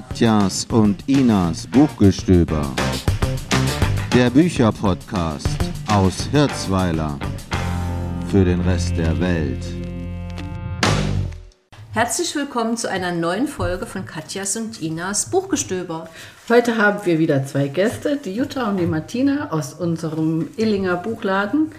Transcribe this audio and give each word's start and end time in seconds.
Katjas 0.00 0.66
und 0.70 1.06
Inas 1.08 1.66
Buchgestöber. 1.66 2.72
Der 4.14 4.30
Bücherpodcast 4.30 5.46
aus 5.88 6.26
Hirzweiler 6.32 7.18
für 8.30 8.42
den 8.42 8.62
Rest 8.62 8.96
der 8.96 9.20
Welt. 9.20 9.62
Herzlich 11.92 12.34
willkommen 12.34 12.78
zu 12.78 12.88
einer 12.88 13.12
neuen 13.12 13.46
Folge 13.46 13.84
von 13.84 14.06
Katjas 14.06 14.56
und 14.56 14.80
Inas 14.80 15.28
Buchgestöber. 15.30 16.08
Heute 16.48 16.78
haben 16.78 17.04
wir 17.04 17.18
wieder 17.18 17.44
zwei 17.44 17.68
Gäste, 17.68 18.16
die 18.16 18.34
Jutta 18.34 18.70
und 18.70 18.78
die 18.78 18.86
Martina 18.86 19.50
aus 19.50 19.74
unserem 19.74 20.48
Illinger 20.56 20.96
Buchladen, 20.96 21.72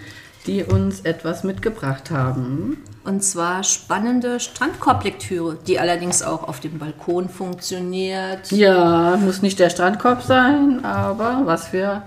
die 0.46 0.62
uns 0.62 1.00
etwas 1.00 1.42
mitgebracht 1.42 2.12
haben. 2.12 2.84
Und 3.04 3.24
zwar 3.24 3.64
spannende 3.64 4.38
Strandkorblektüre, 4.38 5.58
die 5.66 5.80
allerdings 5.80 6.22
auch 6.22 6.46
auf 6.46 6.60
dem 6.60 6.78
Balkon 6.78 7.28
funktioniert. 7.28 8.52
Ja, 8.52 9.16
muss 9.16 9.42
nicht 9.42 9.58
der 9.58 9.70
Strandkorb 9.70 10.22
sein, 10.22 10.84
aber 10.84 11.42
was 11.44 11.68
für 11.68 12.02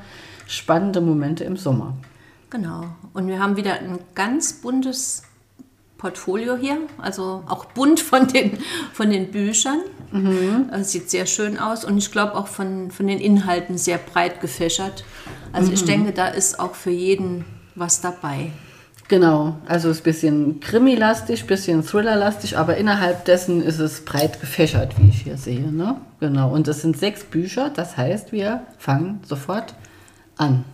spannende 0.48 1.02
Momente 1.02 1.44
im 1.44 1.58
Sommer. 1.58 1.94
Genau. 2.50 2.86
Und 3.14 3.28
wir 3.28 3.40
haben 3.40 3.58
wieder 3.58 3.74
ein 3.74 4.00
ganz 4.14 4.54
buntes 4.54 5.24
Portfolio 5.98 6.56
hier, 6.56 6.78
also 6.98 7.44
auch 7.48 7.66
bunt 7.66 8.00
von 8.00 8.28
den, 8.28 8.60
von 8.94 9.10
den 9.10 9.32
Büchern. 9.32 9.80
Mhm. 10.12 10.70
sieht 10.84 11.10
sehr 11.10 11.26
schön 11.26 11.58
aus 11.60 11.84
und 11.84 11.98
ich 11.98 12.12
glaube 12.12 12.36
auch 12.36 12.48
von, 12.48 12.92
von 12.92 13.08
den 13.08 13.20
Inhalten 13.20 13.78
sehr 13.78 13.98
breit 13.98 14.40
gefächert. 14.40 15.04
Also 15.52 15.70
mhm. 15.70 15.74
ich 15.74 15.84
denke, 15.84 16.12
da 16.14 16.28
ist 16.28 16.60
auch 16.60 16.76
für 16.76 16.92
jeden 16.92 17.44
was 17.76 18.02
dabei. 18.02 18.52
Genau, 19.08 19.58
also 19.68 19.90
es 19.90 19.98
ist 19.98 20.02
ein 20.02 20.04
bisschen 20.04 20.60
Krimi-lastig, 20.62 21.44
ein 21.44 21.48
bisschen 21.48 21.86
Thriller-lastig, 21.86 22.58
aber 22.58 22.78
innerhalb 22.78 23.26
dessen 23.26 23.62
ist 23.62 23.78
es 23.78 24.04
breit 24.04 24.42
gefächert, 24.42 25.00
wie 25.00 25.10
ich 25.10 25.22
hier 25.22 25.38
sehe. 25.38 25.72
Ne? 25.72 25.98
Genau, 26.20 26.52
und 26.52 26.68
es 26.68 26.82
sind 26.82 26.98
sechs 26.98 27.24
Bücher, 27.24 27.70
das 27.70 27.98
heißt, 27.98 28.32
wir 28.32 28.62
fangen 28.80 29.20
sofort 29.28 29.76
an. 30.38 30.66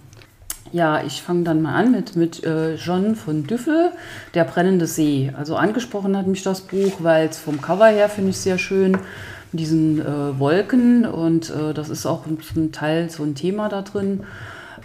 Ja, 0.71 1.03
ich 1.03 1.21
fange 1.21 1.43
dann 1.43 1.61
mal 1.61 1.75
an 1.75 1.91
mit, 1.91 2.15
mit 2.15 2.45
äh, 2.45 2.75
John 2.75 3.15
von 3.17 3.45
Düffel, 3.45 3.91
Der 4.33 4.45
brennende 4.45 4.87
See. 4.87 5.33
Also 5.37 5.57
angesprochen 5.57 6.15
hat 6.15 6.27
mich 6.27 6.43
das 6.43 6.61
Buch, 6.61 6.93
weil 6.99 7.27
es 7.27 7.37
vom 7.37 7.61
Cover 7.61 7.87
her 7.87 8.07
finde 8.07 8.29
ich 8.29 8.37
sehr 8.37 8.57
schön, 8.57 8.97
diesen 9.51 9.99
äh, 9.99 10.39
Wolken 10.39 11.05
und 11.05 11.49
äh, 11.49 11.73
das 11.73 11.89
ist 11.89 12.05
auch 12.05 12.23
zum 12.53 12.71
Teil 12.71 13.09
so 13.09 13.23
ein 13.23 13.35
Thema 13.35 13.67
da 13.67 13.81
drin. 13.81 14.23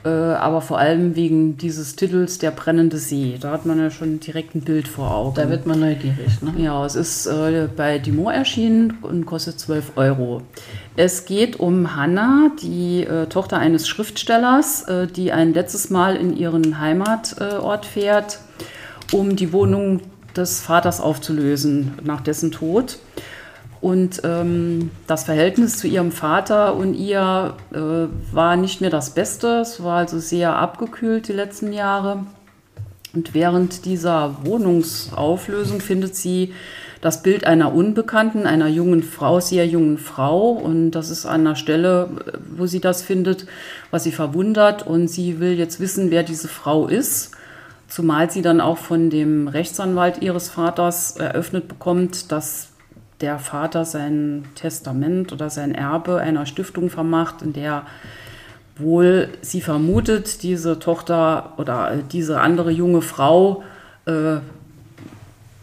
Äh, 0.06 0.08
aber 0.08 0.60
vor 0.60 0.78
allem 0.78 1.16
wegen 1.16 1.56
dieses 1.56 1.96
Titels 1.96 2.38
Der 2.38 2.52
brennende 2.52 2.96
See. 2.96 3.38
Da 3.40 3.50
hat 3.50 3.66
man 3.66 3.80
ja 3.80 3.90
schon 3.90 4.20
direkt 4.20 4.54
ein 4.54 4.60
Bild 4.60 4.86
vor 4.86 5.10
Augen. 5.10 5.34
Da 5.34 5.50
wird 5.50 5.66
man 5.66 5.80
neugierig. 5.80 6.40
Ne? 6.42 6.54
Ja, 6.58 6.86
es 6.86 6.94
ist 6.94 7.26
äh, 7.26 7.68
bei 7.74 7.98
Dumont 7.98 8.36
erschienen 8.36 8.98
und 9.02 9.26
kostet 9.26 9.58
12 9.58 9.92
Euro. 9.96 10.42
Es 10.94 11.24
geht 11.24 11.58
um 11.58 11.96
Hannah, 11.96 12.52
die 12.62 13.02
äh, 13.02 13.26
Tochter 13.26 13.58
eines 13.58 13.88
Schriftstellers, 13.88 14.82
äh, 14.82 15.08
die 15.08 15.32
ein 15.32 15.52
letztes 15.52 15.90
Mal 15.90 16.14
in 16.14 16.36
ihren 16.36 16.78
Heimatort 16.78 17.84
fährt, 17.84 18.38
um 19.10 19.34
die 19.34 19.52
Wohnung 19.52 20.02
des 20.36 20.60
Vaters 20.60 21.00
aufzulösen 21.00 21.94
nach 22.04 22.20
dessen 22.20 22.52
Tod. 22.52 22.98
Und 23.86 24.22
ähm, 24.24 24.90
das 25.06 25.22
Verhältnis 25.22 25.78
zu 25.78 25.86
ihrem 25.86 26.10
Vater 26.10 26.74
und 26.74 26.94
ihr 26.94 27.54
äh, 27.72 28.34
war 28.34 28.56
nicht 28.56 28.80
mehr 28.80 28.90
das 28.90 29.10
Beste. 29.10 29.60
Es 29.60 29.80
war 29.80 29.98
also 29.98 30.18
sehr 30.18 30.56
abgekühlt 30.56 31.28
die 31.28 31.32
letzten 31.32 31.72
Jahre. 31.72 32.26
Und 33.14 33.32
während 33.32 33.84
dieser 33.84 34.38
Wohnungsauflösung 34.44 35.80
findet 35.80 36.16
sie 36.16 36.52
das 37.00 37.22
Bild 37.22 37.46
einer 37.46 37.72
Unbekannten, 37.72 38.44
einer 38.44 38.66
jungen 38.66 39.04
Frau, 39.04 39.38
sehr 39.38 39.68
jungen 39.68 39.98
Frau. 39.98 40.50
Und 40.50 40.90
das 40.90 41.10
ist 41.10 41.24
an 41.24 41.42
einer 41.42 41.54
Stelle, 41.54 42.08
wo 42.56 42.66
sie 42.66 42.80
das 42.80 43.02
findet, 43.02 43.46
was 43.92 44.02
sie 44.02 44.10
verwundert. 44.10 44.84
Und 44.84 45.06
sie 45.06 45.38
will 45.38 45.52
jetzt 45.52 45.78
wissen, 45.78 46.10
wer 46.10 46.24
diese 46.24 46.48
Frau 46.48 46.88
ist. 46.88 47.36
Zumal 47.86 48.32
sie 48.32 48.42
dann 48.42 48.60
auch 48.60 48.78
von 48.78 49.10
dem 49.10 49.46
Rechtsanwalt 49.46 50.22
ihres 50.22 50.48
Vaters 50.48 51.18
eröffnet 51.18 51.68
bekommt, 51.68 52.32
dass 52.32 52.70
der 53.20 53.38
Vater 53.38 53.84
sein 53.84 54.44
Testament 54.54 55.32
oder 55.32 55.50
sein 55.50 55.74
Erbe 55.74 56.18
einer 56.20 56.46
Stiftung 56.46 56.90
vermacht, 56.90 57.42
in 57.42 57.52
der 57.52 57.86
wohl 58.78 59.28
sie 59.40 59.62
vermutet, 59.62 60.42
diese 60.42 60.78
Tochter 60.78 61.54
oder 61.56 61.96
diese 62.12 62.40
andere 62.40 62.70
junge 62.70 63.00
Frau, 63.00 63.62
äh, 64.04 64.36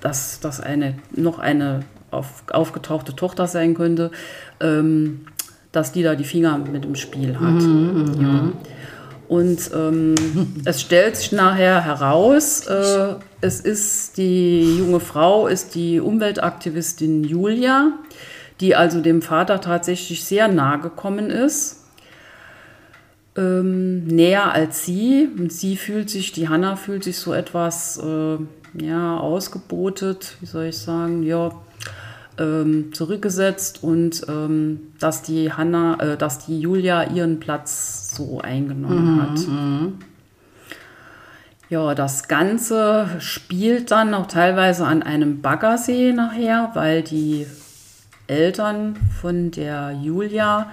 dass 0.01 0.39
das 0.39 0.59
eine 0.59 0.95
noch 1.15 1.39
eine 1.39 1.81
auf, 2.09 2.43
aufgetauchte 2.51 3.15
Tochter 3.15 3.47
sein 3.47 3.75
könnte, 3.75 4.11
ähm, 4.59 5.27
dass 5.71 5.91
die 5.91 6.03
da 6.03 6.15
die 6.15 6.23
Finger 6.23 6.57
mit 6.57 6.85
im 6.85 6.95
Spiel 6.95 7.39
hat. 7.39 7.61
Mhm, 7.61 8.21
ja. 8.21 8.51
Und 9.33 9.71
ähm, 9.73 10.13
es 10.65 10.79
stellt 10.79 11.17
sich 11.17 11.31
nachher 11.31 11.83
heraus, 11.83 12.67
äh, 12.67 13.15
es 13.41 13.61
ist 13.61 14.17
die 14.17 14.77
junge 14.77 14.99
Frau, 14.99 15.47
ist 15.47 15.73
die 15.73 15.99
Umweltaktivistin 15.99 17.23
Julia, 17.23 17.93
die 18.59 18.75
also 18.75 19.01
dem 19.01 19.23
Vater 19.23 19.59
tatsächlich 19.59 20.23
sehr 20.23 20.49
nahe 20.49 20.77
gekommen 20.77 21.31
ist. 21.31 21.79
Ähm, 23.35 24.05
näher 24.05 24.53
als 24.53 24.85
sie. 24.85 25.27
Und 25.35 25.51
sie 25.51 25.77
fühlt 25.77 26.11
sich, 26.11 26.31
die 26.31 26.47
Hanna 26.47 26.75
fühlt 26.75 27.03
sich 27.03 27.17
so 27.17 27.33
etwas 27.33 27.97
äh, 27.97 28.37
ja, 28.85 29.17
ausgebotet, 29.17 30.37
wie 30.41 30.45
soll 30.45 30.65
ich 30.65 30.77
sagen, 30.77 31.23
ja, 31.23 31.51
ähm, 32.37 32.93
zurückgesetzt 32.93 33.83
und 33.83 34.25
ähm, 34.27 34.93
dass 34.99 35.21
die 35.21 35.51
Hanna, 35.51 35.99
äh, 35.99 36.17
dass 36.17 36.45
die 36.45 36.59
Julia 36.59 37.11
ihren 37.11 37.39
Platz 37.39 38.15
so 38.15 38.41
eingenommen 38.41 39.15
mhm, 39.15 39.21
hat. 39.21 39.47
Mhm. 39.47 39.93
Ja, 41.69 41.95
das 41.95 42.27
Ganze 42.27 43.07
spielt 43.19 43.91
dann 43.91 44.13
auch 44.13 44.27
teilweise 44.27 44.85
an 44.85 45.01
einem 45.01 45.41
Baggersee 45.41 46.13
nachher, 46.13 46.71
weil 46.73 47.01
die 47.01 47.47
Eltern 48.27 48.95
von 49.19 49.51
der 49.51 49.97
Julia, 50.01 50.71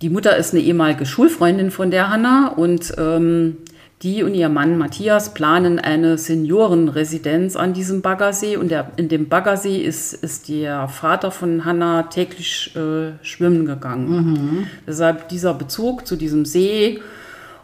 die 0.00 0.10
Mutter 0.10 0.36
ist 0.36 0.52
eine 0.52 0.62
ehemalige 0.62 1.06
Schulfreundin 1.06 1.70
von 1.70 1.90
der 1.90 2.10
Hanna 2.10 2.48
und 2.48 2.94
ähm, 2.98 3.56
die 4.02 4.22
und 4.22 4.34
ihr 4.34 4.48
Mann 4.50 4.76
Matthias 4.76 5.32
planen 5.32 5.78
eine 5.78 6.18
Seniorenresidenz 6.18 7.56
an 7.56 7.72
diesem 7.72 8.02
Baggersee 8.02 8.56
und 8.56 8.70
der, 8.70 8.92
in 8.96 9.08
dem 9.08 9.28
Baggersee 9.28 9.78
ist, 9.78 10.12
ist 10.12 10.48
der 10.48 10.88
Vater 10.88 11.30
von 11.30 11.64
Hannah 11.64 12.04
täglich 12.04 12.76
äh, 12.76 13.12
schwimmen 13.22 13.64
gegangen. 13.64 14.08
Mhm. 14.08 14.66
Deshalb 14.86 15.28
dieser 15.30 15.54
Bezug 15.54 16.06
zu 16.06 16.16
diesem 16.16 16.44
See 16.44 17.00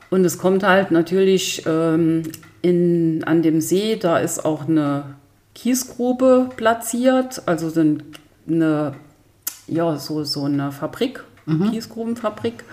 und 0.09 0.25
es 0.25 0.39
kommt 0.39 0.63
halt 0.63 0.91
natürlich 0.91 1.65
ähm, 1.67 2.23
in, 2.63 3.25
an 3.25 3.43
dem 3.43 3.61
See, 3.61 3.97
da 3.97 4.19
ist 4.19 4.45
auch 4.45 4.67
eine 4.69 5.05
Kiesgrube 5.55 6.49
platziert, 6.57 7.43
also 7.47 7.71
eine, 8.49 8.95
ja, 9.67 9.97
so, 9.97 10.25
so 10.25 10.45
eine 10.45 10.73
Fabrik, 10.73 11.25
mhm. 11.45 11.71
Kiesgrubenfabrik. 11.71 12.65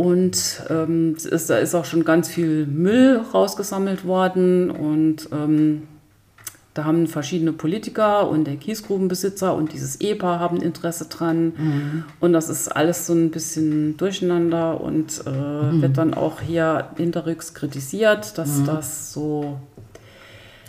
Und 0.00 0.62
ähm, 0.70 1.14
ist, 1.14 1.50
da 1.50 1.58
ist 1.58 1.74
auch 1.74 1.84
schon 1.84 2.06
ganz 2.06 2.26
viel 2.26 2.64
Müll 2.64 3.20
rausgesammelt 3.34 4.06
worden. 4.06 4.70
Und 4.70 5.28
ähm, 5.30 5.82
da 6.72 6.84
haben 6.84 7.06
verschiedene 7.06 7.52
Politiker 7.52 8.26
und 8.30 8.46
der 8.46 8.56
Kiesgrubenbesitzer 8.56 9.54
und 9.54 9.74
dieses 9.74 10.00
Ehepaar 10.00 10.40
haben 10.40 10.62
Interesse 10.62 11.04
dran. 11.04 11.52
Mhm. 11.54 12.04
Und 12.18 12.32
das 12.32 12.48
ist 12.48 12.68
alles 12.68 13.06
so 13.06 13.12
ein 13.12 13.30
bisschen 13.30 13.98
durcheinander 13.98 14.80
und 14.80 15.22
äh, 15.26 15.30
mhm. 15.30 15.82
wird 15.82 15.98
dann 15.98 16.14
auch 16.14 16.40
hier 16.40 16.86
hinterrücks 16.96 17.52
kritisiert, 17.52 18.38
dass 18.38 18.60
mhm. 18.60 18.64
das 18.64 19.12
so. 19.12 19.60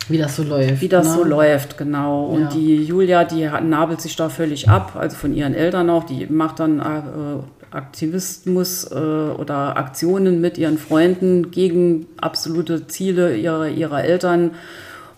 Wie 0.08 0.18
das 0.18 0.36
so 0.36 0.42
läuft. 0.42 0.82
Wie 0.82 0.88
das 0.88 1.06
ne? 1.06 1.14
so 1.14 1.24
läuft, 1.24 1.78
genau. 1.78 2.26
Und 2.26 2.42
ja. 2.42 2.48
die 2.48 2.84
Julia, 2.84 3.24
die 3.24 3.48
nabelt 3.62 4.02
sich 4.02 4.14
da 4.14 4.28
völlig 4.28 4.68
ab, 4.68 4.94
also 4.94 5.16
von 5.16 5.32
ihren 5.32 5.54
Eltern 5.54 5.88
auch. 5.88 6.04
Die 6.04 6.26
macht 6.26 6.60
dann 6.60 6.80
äh, 6.80 7.61
Aktivismus 7.74 8.90
äh, 8.90 8.94
oder 8.94 9.76
Aktionen 9.76 10.40
mit 10.40 10.58
ihren 10.58 10.78
Freunden 10.78 11.50
gegen 11.50 12.06
absolute 12.20 12.86
Ziele 12.86 13.36
ihrer, 13.36 13.68
ihrer 13.68 14.04
Eltern 14.04 14.52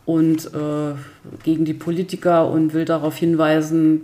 und 0.07 0.47
äh, 0.47 0.95
gegen 1.43 1.65
die 1.65 1.75
Politiker 1.75 2.49
und 2.49 2.75
will 2.75 2.85
darauf 2.85 3.17
hinweisen, 3.17 4.01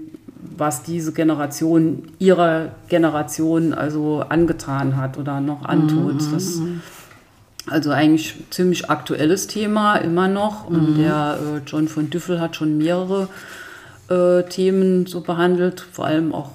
was 0.56 0.82
diese 0.82 1.12
Generation 1.12 2.04
ihrer 2.18 2.70
Generation 2.88 3.74
also 3.74 4.24
angetan 4.28 4.96
hat 4.96 5.18
oder 5.18 5.40
noch 5.40 5.64
antut. 5.64 6.14
Mhm. 6.14 6.32
Das, 6.32 6.60
also 7.66 7.90
eigentlich 7.90 8.36
ziemlich 8.50 8.88
aktuelles 8.88 9.46
Thema 9.46 9.96
immer 9.96 10.28
noch. 10.28 10.68
Mhm. 10.68 10.76
Und 10.76 10.98
der 10.98 11.38
äh, 11.38 11.60
John 11.66 11.88
von 11.88 12.10
Düffel 12.10 12.40
hat 12.40 12.56
schon 12.56 12.78
mehrere 12.78 13.28
äh, 14.08 14.42
Themen 14.44 15.06
so 15.06 15.20
behandelt, 15.20 15.80
vor 15.92 16.06
allem 16.06 16.34
auch 16.34 16.50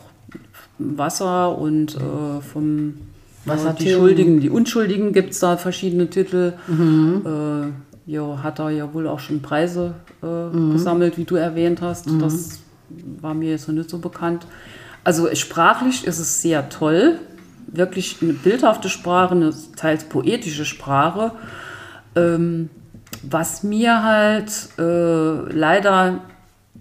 Wasser 0.77 1.57
und 1.57 1.95
äh, 1.95 2.41
vom 2.41 2.95
Wasser 3.45 3.73
die 3.73 3.91
Schuldigen, 3.91 4.39
die 4.39 4.49
Unschuldigen 4.49 5.13
gibt 5.13 5.31
es 5.31 5.39
da 5.39 5.57
verschiedene 5.57 6.09
Titel. 6.09 6.53
Mhm. 6.67 7.21
Äh, 7.25 8.11
ja, 8.11 8.43
hat 8.43 8.59
er 8.59 8.69
ja 8.69 8.93
wohl 8.93 9.07
auch 9.07 9.19
schon 9.19 9.41
Preise 9.41 9.95
äh, 10.21 10.25
mhm. 10.25 10.73
gesammelt, 10.73 11.17
wie 11.17 11.25
du 11.25 11.35
erwähnt 11.35 11.81
hast. 11.81 12.07
Mhm. 12.07 12.19
Das 12.19 12.59
war 13.21 13.33
mir 13.33 13.51
jetzt 13.51 13.67
noch 13.67 13.75
nicht 13.75 13.89
so 13.89 13.99
bekannt. 13.99 14.45
Also 15.03 15.33
sprachlich 15.35 16.05
ist 16.05 16.19
es 16.19 16.41
sehr 16.41 16.69
toll, 16.69 17.19
wirklich 17.67 18.17
eine 18.21 18.33
bildhafte 18.33 18.89
Sprache, 18.89 19.35
eine 19.35 19.53
teils 19.75 20.03
poetische 20.05 20.65
Sprache. 20.65 21.31
Ähm, 22.15 22.69
was 23.21 23.63
mir 23.63 24.03
halt 24.03 24.51
äh, 24.77 25.53
leider 25.53 26.21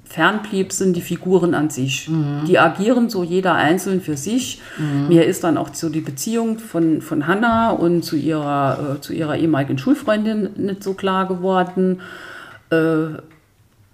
fernblieb, 0.05 0.73
sind 0.73 0.95
die 0.95 1.01
Figuren 1.01 1.55
an 1.55 1.71
sich. 1.71 2.09
Mhm. 2.09 2.45
Die 2.47 2.59
agieren 2.59 3.11
so 3.11 3.25
jeder 3.25 3.55
einzeln 3.55 4.01
für 4.01 4.17
sich. 4.17 4.61
Mhm. 4.79 5.09
Mir 5.09 5.25
ist 5.25 5.45
dann 5.45 5.57
auch 5.57 5.71
so 5.73 5.89
die 5.89 6.01
Beziehung 6.01 6.59
von, 6.59 7.01
von 7.01 7.27
Hannah 7.27 7.71
und 7.71 8.05
zu 8.05 8.17
ihrer, 8.17 8.97
äh, 8.97 9.01
zu 9.01 9.13
ihrer 9.13 9.37
ehemaligen 9.37 9.79
Schulfreundin 9.79 10.51
nicht 10.57 10.85
so 10.85 10.95
klar 10.95 11.27
geworden. 11.27 12.01
Äh, 12.71 13.19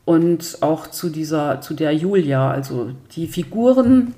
und 0.04 0.58
auch 0.60 0.88
zu 0.88 1.08
dieser, 1.08 1.60
zu 1.60 1.74
der 1.74 1.94
Julia. 1.94 2.50
Also 2.50 2.90
die 3.14 3.28
Figuren 3.28 4.14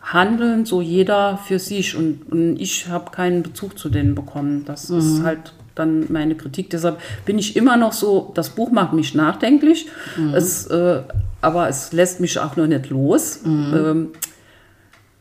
handeln 0.00 0.64
so 0.64 0.80
jeder 0.80 1.36
für 1.36 1.58
sich 1.58 1.96
und, 1.96 2.30
und 2.30 2.56
ich 2.60 2.88
habe 2.88 3.10
keinen 3.10 3.42
Bezug 3.42 3.78
zu 3.78 3.88
denen 3.88 4.14
bekommen. 4.14 4.64
Das 4.64 4.88
mhm. 4.88 4.98
ist 4.98 5.22
halt 5.22 5.52
dann 5.76 6.06
meine 6.10 6.34
Kritik. 6.34 6.70
Deshalb 6.70 6.98
bin 7.24 7.38
ich 7.38 7.56
immer 7.56 7.76
noch 7.76 7.92
so, 7.92 8.32
das 8.34 8.50
Buch 8.50 8.72
macht 8.72 8.92
mich 8.92 9.14
nachdenklich, 9.14 9.86
mhm. 10.16 10.34
es, 10.34 10.66
äh, 10.66 11.02
aber 11.40 11.68
es 11.68 11.92
lässt 11.92 12.18
mich 12.18 12.38
auch 12.40 12.56
noch 12.56 12.66
nicht 12.66 12.90
los. 12.90 13.40
Mhm. 13.44 13.74
Ähm, 13.74 14.08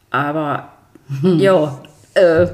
aber 0.09 0.69
ja, 1.21 1.79
äh. 2.15 2.47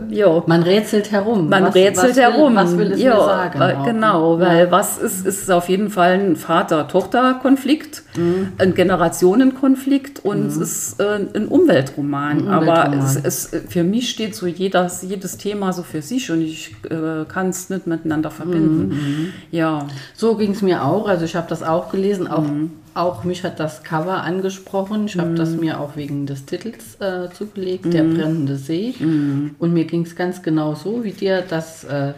Man 0.48 0.63
rätselt 0.63 1.12
herum. 1.12 1.48
Man 1.48 1.66
was, 1.66 1.75
rätselt 1.75 2.12
was 2.12 2.18
herum. 2.18 2.56
was 2.56 2.78
will 2.78 2.92
es 2.92 3.02
jo, 3.02 3.12
mir 3.12 3.19
sagen? 3.19 3.84
Genau, 3.86 4.40
ja. 4.40 4.46
weil 4.46 4.72
was 4.72 4.98
ist, 4.98 5.25
ist 5.25 5.52
auf 5.52 5.69
jeden 5.69 5.90
Fall 5.90 6.13
ein 6.13 6.36
Vater-Tochter-Konflikt, 6.36 8.04
mhm. 8.18 8.54
ein 8.58 8.74
Generationenkonflikt 8.74 10.25
und 10.25 10.42
mhm. 10.42 10.48
es 10.48 10.58
ist 10.58 11.00
äh, 11.00 11.19
ein 11.36 11.48
Umweltroman. 11.48 12.48
Ein 12.48 12.48
Umweltroman. 12.48 12.90
Aber 12.90 13.06
es, 13.06 13.16
es, 13.24 13.52
für 13.69 13.84
mich 13.84 14.10
steht 14.10 14.36
so 14.36 14.48
jedes, 14.48 15.04
jedes 15.04 15.38
Thema 15.38 15.74
so 15.74 15.84
für 15.84 16.02
sich 16.02 16.31
und 16.31 16.42
ich 16.42 16.75
äh, 16.90 17.25
kann 17.25 17.50
es 17.50 17.69
nicht 17.69 17.86
miteinander 17.88 18.31
verbinden. 18.31 18.88
Mhm. 18.88 18.96
mhm. 18.96 19.34
Ja. 19.52 19.88
So 20.16 20.36
ging 20.36 20.52
es 20.52 20.62
mir 20.62 20.84
auch. 20.84 21.08
Also 21.08 21.25
ich 21.25 21.36
habe 21.36 21.48
das 21.48 21.62
auch 21.62 21.92
gelesen, 21.92 22.28
auch 22.28 22.42
mhm 22.42 22.72
auch 22.94 23.24
mich 23.24 23.44
hat 23.44 23.60
das 23.60 23.84
Cover 23.84 24.24
angesprochen. 24.24 25.06
Ich 25.06 25.18
habe 25.18 25.34
das 25.36 25.52
mhm. 25.52 25.62
mir 25.62 25.80
auch 25.80 25.96
wegen 25.96 26.25
des 26.25 26.46
Titels 26.46 27.00
äh, 27.00 27.30
zugelegt, 27.34 27.86
mm. 27.86 27.92
Der 27.92 28.04
brennende 28.04 28.58
See. 28.58 28.94
Mm. 29.00 29.50
Und 29.59 29.74
mir 29.74 29.86
ging 29.86 30.03
es 30.03 30.15
ganz 30.15 30.42
genau 30.42 30.75
so 30.75 31.03
wie 31.03 31.12
dir, 31.12 31.42
dass 31.42 31.83
äh, 31.83 32.13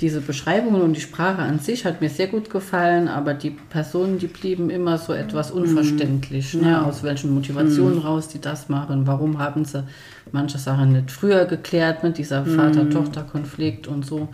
diese 0.00 0.20
Beschreibungen 0.20 0.82
und 0.82 0.94
die 0.94 1.00
Sprache 1.00 1.42
an 1.42 1.60
sich 1.60 1.84
hat 1.84 2.00
mir 2.00 2.10
sehr 2.10 2.26
gut 2.26 2.50
gefallen, 2.50 3.06
aber 3.08 3.34
die 3.34 3.50
Personen, 3.50 4.18
die 4.18 4.26
blieben 4.26 4.68
immer 4.68 4.98
so 4.98 5.12
etwas 5.12 5.54
mhm. 5.54 5.62
unverständlich. 5.62 6.54
Mm. 6.54 6.62
Ne? 6.62 6.84
Aus 6.84 7.02
welchen 7.02 7.32
Motivationen 7.32 7.98
raus 7.98 8.28
die 8.28 8.40
das 8.40 8.68
machen? 8.68 9.06
Warum 9.06 9.38
haben 9.38 9.64
sie 9.64 9.84
manche 10.32 10.58
Sachen 10.58 10.92
nicht 10.92 11.10
früher 11.10 11.44
geklärt 11.44 12.02
mit 12.02 12.18
dieser 12.18 12.44
Vater-Tochter-Konflikt 12.44 13.86
und 13.86 14.04
so? 14.04 14.28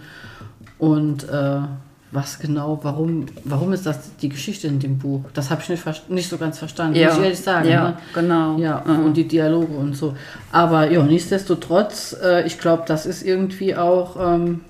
Und 0.78 1.28
äh, 1.28 1.60
was 2.12 2.38
genau, 2.38 2.80
warum, 2.82 3.26
warum 3.44 3.72
ist 3.72 3.86
das 3.86 4.16
die 4.16 4.28
Geschichte 4.28 4.66
in 4.66 4.80
dem 4.80 4.98
Buch? 4.98 5.22
Das 5.32 5.50
habe 5.50 5.62
ich 5.62 5.68
nicht, 5.68 6.10
nicht 6.10 6.28
so 6.28 6.38
ganz 6.38 6.58
verstanden, 6.58 6.96
ja. 6.96 7.08
muss 7.08 7.18
ich 7.18 7.22
ehrlich 7.22 7.40
sagen. 7.40 7.68
Ja, 7.68 7.88
ne? 7.90 7.96
genau. 8.12 8.58
Ja, 8.58 8.82
mhm. 8.84 9.04
und 9.06 9.16
die 9.16 9.28
Dialoge 9.28 9.72
und 9.74 9.96
so. 9.96 10.16
Aber 10.50 10.90
ja, 10.90 11.02
nichtsdestotrotz, 11.02 12.16
äh, 12.22 12.46
ich 12.46 12.58
glaube, 12.58 12.82
das 12.86 13.06
ist 13.06 13.22
irgendwie 13.22 13.76
auch 13.76 14.16
ähm, 14.16 14.60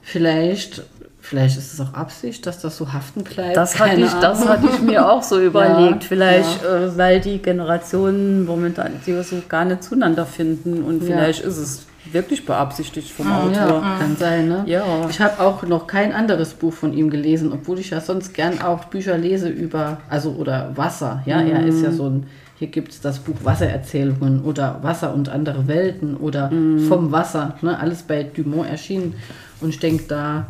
vielleicht 0.00 0.82
Vielleicht 1.28 1.58
ist 1.58 1.74
es 1.74 1.80
auch 1.82 1.92
Absicht, 1.92 2.46
dass 2.46 2.62
das 2.62 2.78
so 2.78 2.90
haften 2.94 3.22
bleibt. 3.22 3.54
Das 3.54 3.78
hatte, 3.78 4.00
ich, 4.00 4.12
das 4.12 4.48
hatte 4.48 4.66
ich 4.72 4.80
mir 4.80 5.10
auch 5.10 5.22
so 5.22 5.38
überlegt. 5.44 6.04
Ja, 6.04 6.08
vielleicht, 6.08 6.62
ja. 6.62 6.86
Äh, 6.86 6.96
weil 6.96 7.20
die 7.20 7.36
Generationen 7.36 8.46
momentan 8.46 8.92
die 9.06 9.22
so 9.22 9.36
gar 9.46 9.66
nicht 9.66 9.84
zueinander 9.84 10.24
finden. 10.24 10.82
Und 10.82 11.04
vielleicht 11.04 11.42
ja. 11.42 11.48
ist 11.48 11.58
es 11.58 11.86
wirklich 12.12 12.44
beabsichtigt 12.44 13.10
vom 13.10 13.26
ah, 13.26 13.42
Autor. 13.42 13.82
Ja, 13.82 13.96
kann 13.98 14.16
sein, 14.16 14.48
ne? 14.48 14.64
Ja. 14.66 14.84
Ich 15.08 15.20
habe 15.20 15.40
auch 15.40 15.62
noch 15.62 15.86
kein 15.86 16.12
anderes 16.12 16.54
Buch 16.54 16.72
von 16.72 16.92
ihm 16.92 17.10
gelesen, 17.10 17.52
obwohl 17.52 17.78
ich 17.78 17.90
ja 17.90 18.00
sonst 18.00 18.34
gern 18.34 18.60
auch 18.60 18.84
Bücher 18.84 19.16
lese 19.18 19.48
über, 19.48 19.98
also 20.08 20.32
oder 20.32 20.76
Wasser. 20.76 21.22
Ja, 21.26 21.42
mhm. 21.42 21.50
er 21.50 21.66
ist 21.66 21.82
ja 21.82 21.92
so 21.92 22.08
ein, 22.08 22.26
hier 22.58 22.68
gibt 22.68 22.92
es 22.92 23.00
das 23.00 23.18
Buch 23.18 23.36
Wassererzählungen 23.42 24.42
oder 24.42 24.78
Wasser 24.82 25.14
und 25.14 25.28
andere 25.28 25.68
Welten 25.68 26.16
oder 26.16 26.50
mhm. 26.50 26.80
vom 26.88 27.12
Wasser, 27.12 27.56
ne? 27.62 27.78
Alles 27.78 28.02
bei 28.02 28.22
Dumont 28.22 28.68
erschienen. 28.68 29.14
Und 29.60 29.70
ich 29.70 29.78
denke, 29.78 30.04
da 30.08 30.46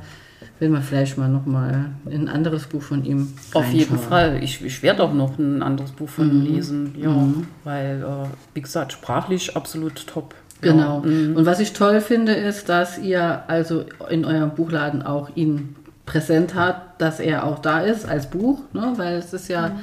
will 0.59 0.69
man 0.71 0.83
vielleicht 0.83 1.19
mal 1.19 1.29
noch 1.29 1.47
mal 1.47 1.91
ein 2.07 2.29
anderes 2.29 2.67
Buch 2.67 2.83
von 2.83 3.05
ihm 3.05 3.33
Auf 3.53 3.71
jeden 3.73 3.99
Fall. 3.99 4.43
Ich, 4.43 4.65
ich 4.65 4.83
werde 4.83 5.03
auch 5.03 5.13
noch 5.13 5.39
ein 5.39 5.63
anderes 5.63 5.93
Buch 5.93 6.09
von 6.09 6.31
ihm 6.31 6.41
mhm. 6.41 6.55
lesen. 6.55 6.95
Ja, 6.99 7.11
mhm. 7.11 7.47
weil, 7.65 8.03
äh, 8.03 8.29
wie 8.55 8.63
gesagt, 8.63 8.93
sprachlich 8.93 9.57
absolut 9.57 10.07
top. 10.07 10.35
Genau. 10.61 11.03
Ja. 11.05 11.11
Mhm. 11.11 11.37
Und 11.37 11.47
was 11.47 11.61
ich 11.61 11.73
toll 11.73 12.01
finde, 12.01 12.33
ist, 12.33 12.69
dass 12.69 12.99
ihr 12.99 13.45
also 13.49 13.85
in 14.11 14.25
eurem 14.25 14.51
Buchladen 14.51 15.03
auch 15.03 15.31
ihn 15.37 15.77
präsent 16.07 16.55
habt, 16.55 17.01
dass 17.01 17.21
er 17.21 17.45
auch 17.45 17.59
da 17.59 17.81
ist 17.81 18.07
als 18.09 18.31
Buch, 18.31 18.61
ne? 18.73 18.95
weil 18.97 19.17
es 19.17 19.33
ist 19.33 19.49
ja, 19.49 19.79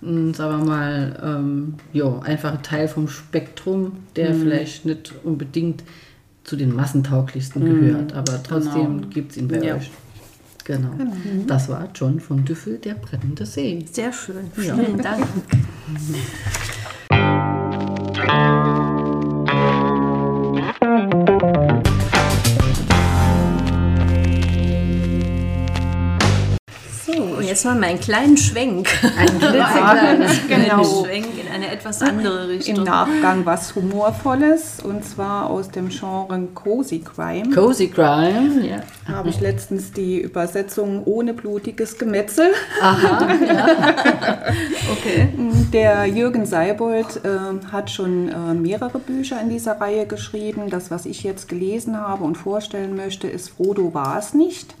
mhm. 0.00 0.34
sagen 0.34 0.58
wir 0.58 0.66
mal, 0.66 1.20
ähm, 1.22 1.74
jo, 1.92 2.20
einfach 2.24 2.52
ein 2.52 2.62
Teil 2.62 2.88
vom 2.88 3.08
Spektrum, 3.08 3.92
der 4.16 4.34
mhm. 4.34 4.40
vielleicht 4.40 4.84
nicht 4.84 5.14
unbedingt 5.22 5.84
zu 6.44 6.56
den 6.56 6.74
massentauglichsten 6.74 7.62
mhm. 7.62 7.80
gehört, 7.80 8.12
aber 8.14 8.42
trotzdem 8.42 8.98
genau. 8.98 9.08
gibt 9.08 9.32
es 9.32 9.36
ihn 9.36 9.48
bei 9.48 9.60
ja. 9.60 9.76
euch. 9.76 9.90
Genau. 10.64 10.90
genau. 10.98 11.12
Das 11.46 11.68
war 11.68 11.88
John 11.94 12.20
von 12.20 12.44
Düffel, 12.44 12.78
der 12.78 12.94
brennende 12.94 13.46
See. 13.46 13.86
Sehr 13.90 14.12
schön. 14.12 14.50
Ja. 14.56 14.74
Vielen 14.74 15.00
Dank. 15.00 15.26
jetzt 27.48 27.64
mal 27.64 27.82
einen 27.82 27.98
kleinen 27.98 28.36
Schwenk. 28.36 28.88
Einen 29.16 29.38
kleinen 29.38 30.28
genau. 30.48 30.84
Schwenk 30.84 31.26
in 31.40 31.52
eine 31.52 31.70
etwas 31.72 32.02
andere 32.02 32.48
Richtung. 32.48 32.76
Im 32.76 32.84
Nachgang 32.84 33.44
was 33.44 33.74
Humorvolles 33.74 34.80
und 34.84 35.04
zwar 35.04 35.48
aus 35.50 35.70
dem 35.70 35.88
Genre 35.88 36.48
Cozy 36.54 37.00
Crime. 37.00 37.50
Cozy 37.54 37.88
Crime, 37.88 38.66
ja. 38.66 38.82
Habe 39.12 39.30
ich 39.30 39.40
letztens 39.40 39.92
die 39.92 40.20
Übersetzung 40.20 41.02
ohne 41.04 41.32
blutiges 41.32 41.98
Gemetzel. 41.98 42.52
Aha, 42.80 43.26
ja. 43.46 44.38
okay. 44.92 45.28
Der 45.72 46.06
Jürgen 46.06 46.44
Seibold 46.44 47.24
äh, 47.24 47.66
hat 47.72 47.90
schon 47.90 48.28
äh, 48.28 48.54
mehrere 48.54 48.98
Bücher 48.98 49.40
in 49.40 49.48
dieser 49.48 49.80
Reihe 49.80 50.06
geschrieben. 50.06 50.68
Das, 50.68 50.90
was 50.90 51.06
ich 51.06 51.22
jetzt 51.22 51.48
gelesen 51.48 51.98
habe 51.98 52.24
und 52.24 52.36
vorstellen 52.36 52.94
möchte, 52.94 53.26
ist 53.26 53.50
Frodo 53.50 53.94
war 53.94 54.18
es 54.18 54.34
nicht. 54.34 54.74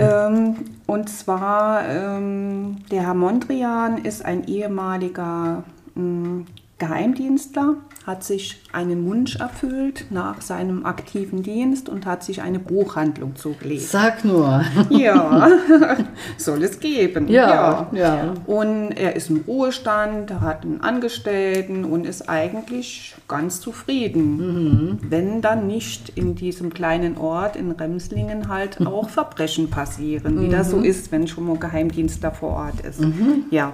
Ähm, 0.00 0.56
und 0.86 1.08
zwar, 1.10 1.86
ähm, 1.88 2.78
der 2.90 3.02
Herr 3.02 3.14
Mondrian 3.14 3.98
ist 3.98 4.24
ein 4.24 4.48
ehemaliger 4.48 5.64
ähm, 5.96 6.46
Geheimdienstler, 6.78 7.74
hat 8.06 8.24
sich 8.24 8.62
einen 8.72 9.06
Wunsch 9.06 9.36
erfüllt 9.36 10.06
nach 10.10 10.40
seinem 10.40 10.86
aktiven 10.86 11.42
Dienst 11.42 11.88
und 11.88 12.06
hat 12.06 12.22
sich 12.22 12.40
eine 12.42 12.58
Buchhandlung 12.58 13.34
zugelegt. 13.36 13.82
Sag 13.82 14.24
nur. 14.24 14.64
Ja, 14.90 15.48
soll 16.36 16.62
es 16.64 16.80
geben. 16.80 17.28
Ja, 17.28 17.88
ja, 17.92 17.98
ja. 17.98 18.34
Und 18.46 18.90
er 18.92 19.14
ist 19.16 19.30
im 19.30 19.44
Ruhestand, 19.46 20.40
hat 20.40 20.64
einen 20.64 20.80
Angestellten 20.80 21.84
und 21.84 22.06
ist 22.06 22.28
eigentlich 22.28 23.14
ganz 23.28 23.60
zufrieden. 23.60 24.36
Mhm. 24.36 24.98
Wenn 25.08 25.40
dann 25.42 25.66
nicht 25.66 26.10
in 26.16 26.34
diesem 26.34 26.74
kleinen 26.74 27.16
Ort 27.16 27.56
in 27.56 27.70
Remslingen 27.70 28.48
halt 28.48 28.80
auch 28.86 29.08
Verbrechen 29.08 29.70
passieren, 29.70 30.40
wie 30.40 30.46
mhm. 30.46 30.50
das 30.50 30.70
so 30.70 30.80
ist, 30.80 31.12
wenn 31.12 31.28
schon 31.28 31.46
mal 31.46 31.56
Geheimdienstler 31.56 32.32
vor 32.32 32.50
Ort 32.50 32.80
ist. 32.80 33.00
Mhm. 33.00 33.44
Ja. 33.50 33.72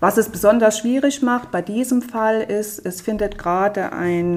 Was 0.00 0.16
es 0.16 0.28
besonders 0.28 0.78
schwierig 0.78 1.22
macht 1.22 1.50
bei 1.50 1.62
diesem 1.62 2.02
Fall 2.02 2.40
ist, 2.40 2.84
es 2.84 3.00
findet 3.00 3.38
gerade 3.38 3.92
ein 3.92 4.33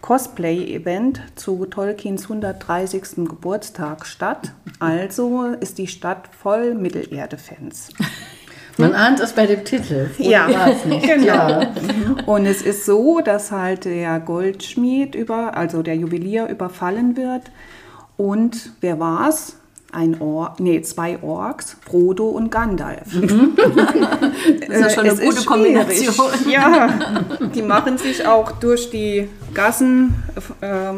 Cosplay-Event 0.00 1.20
zu 1.34 1.66
Tolkiens 1.66 2.24
130. 2.24 3.28
Geburtstag 3.28 4.06
statt. 4.06 4.52
Also 4.78 5.46
ist 5.60 5.78
die 5.78 5.86
Stadt 5.86 6.28
voll 6.28 6.74
Mittelerde-Fans. 6.74 7.90
Man 8.76 8.94
ahnt 8.94 9.20
es 9.20 9.32
bei 9.34 9.46
dem 9.46 9.64
Titel. 9.64 10.08
Ja, 10.18 10.46
genau. 10.86 11.24
Ja. 11.24 11.74
Und 12.26 12.46
es 12.46 12.62
ist 12.62 12.86
so, 12.86 13.20
dass 13.20 13.52
halt 13.52 13.84
der 13.84 14.20
Goldschmied 14.20 15.14
über, 15.14 15.56
also 15.56 15.82
der 15.82 15.96
Juwelier 15.96 16.46
überfallen 16.48 17.16
wird. 17.16 17.50
Und 18.16 18.72
wer 18.80 18.98
war's? 18.98 19.59
Ein 19.92 20.20
Or 20.20 20.54
nee, 20.58 20.82
zwei 20.82 21.22
Orks, 21.22 21.76
Frodo 21.84 22.28
und 22.28 22.50
Gandalf. 22.50 23.12
Mhm. 23.12 23.52
das 24.68 24.86
ist 24.86 24.94
schon 24.94 25.06
eine 25.06 25.16
gute 25.16 25.44
Kombination. 25.44 26.14
Ja, 26.50 27.20
die 27.54 27.62
machen 27.62 27.98
sich 27.98 28.26
auch 28.26 28.52
durch 28.52 28.90
die 28.90 29.28
Gassen, 29.54 30.14
äh, 30.60 30.92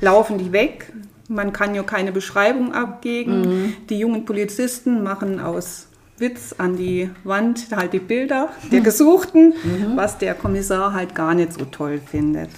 laufen 0.00 0.38
die 0.38 0.52
weg. 0.52 0.92
Man 1.28 1.52
kann 1.52 1.74
ja 1.74 1.82
keine 1.82 2.12
Beschreibung 2.12 2.72
abgeben. 2.72 3.40
Mhm. 3.40 3.74
Die 3.88 3.98
jungen 3.98 4.24
Polizisten 4.24 5.02
machen 5.02 5.40
aus 5.40 5.88
Witz 6.18 6.54
an 6.58 6.76
die 6.76 7.10
Wand, 7.24 7.66
halt 7.74 7.92
die 7.92 7.98
Bilder 7.98 8.50
der 8.70 8.80
Gesuchten, 8.80 9.54
was 9.96 10.18
der 10.18 10.34
Kommissar 10.34 10.92
halt 10.92 11.14
gar 11.14 11.34
nicht 11.34 11.52
so 11.54 11.64
toll 11.64 12.00
findet. 12.04 12.50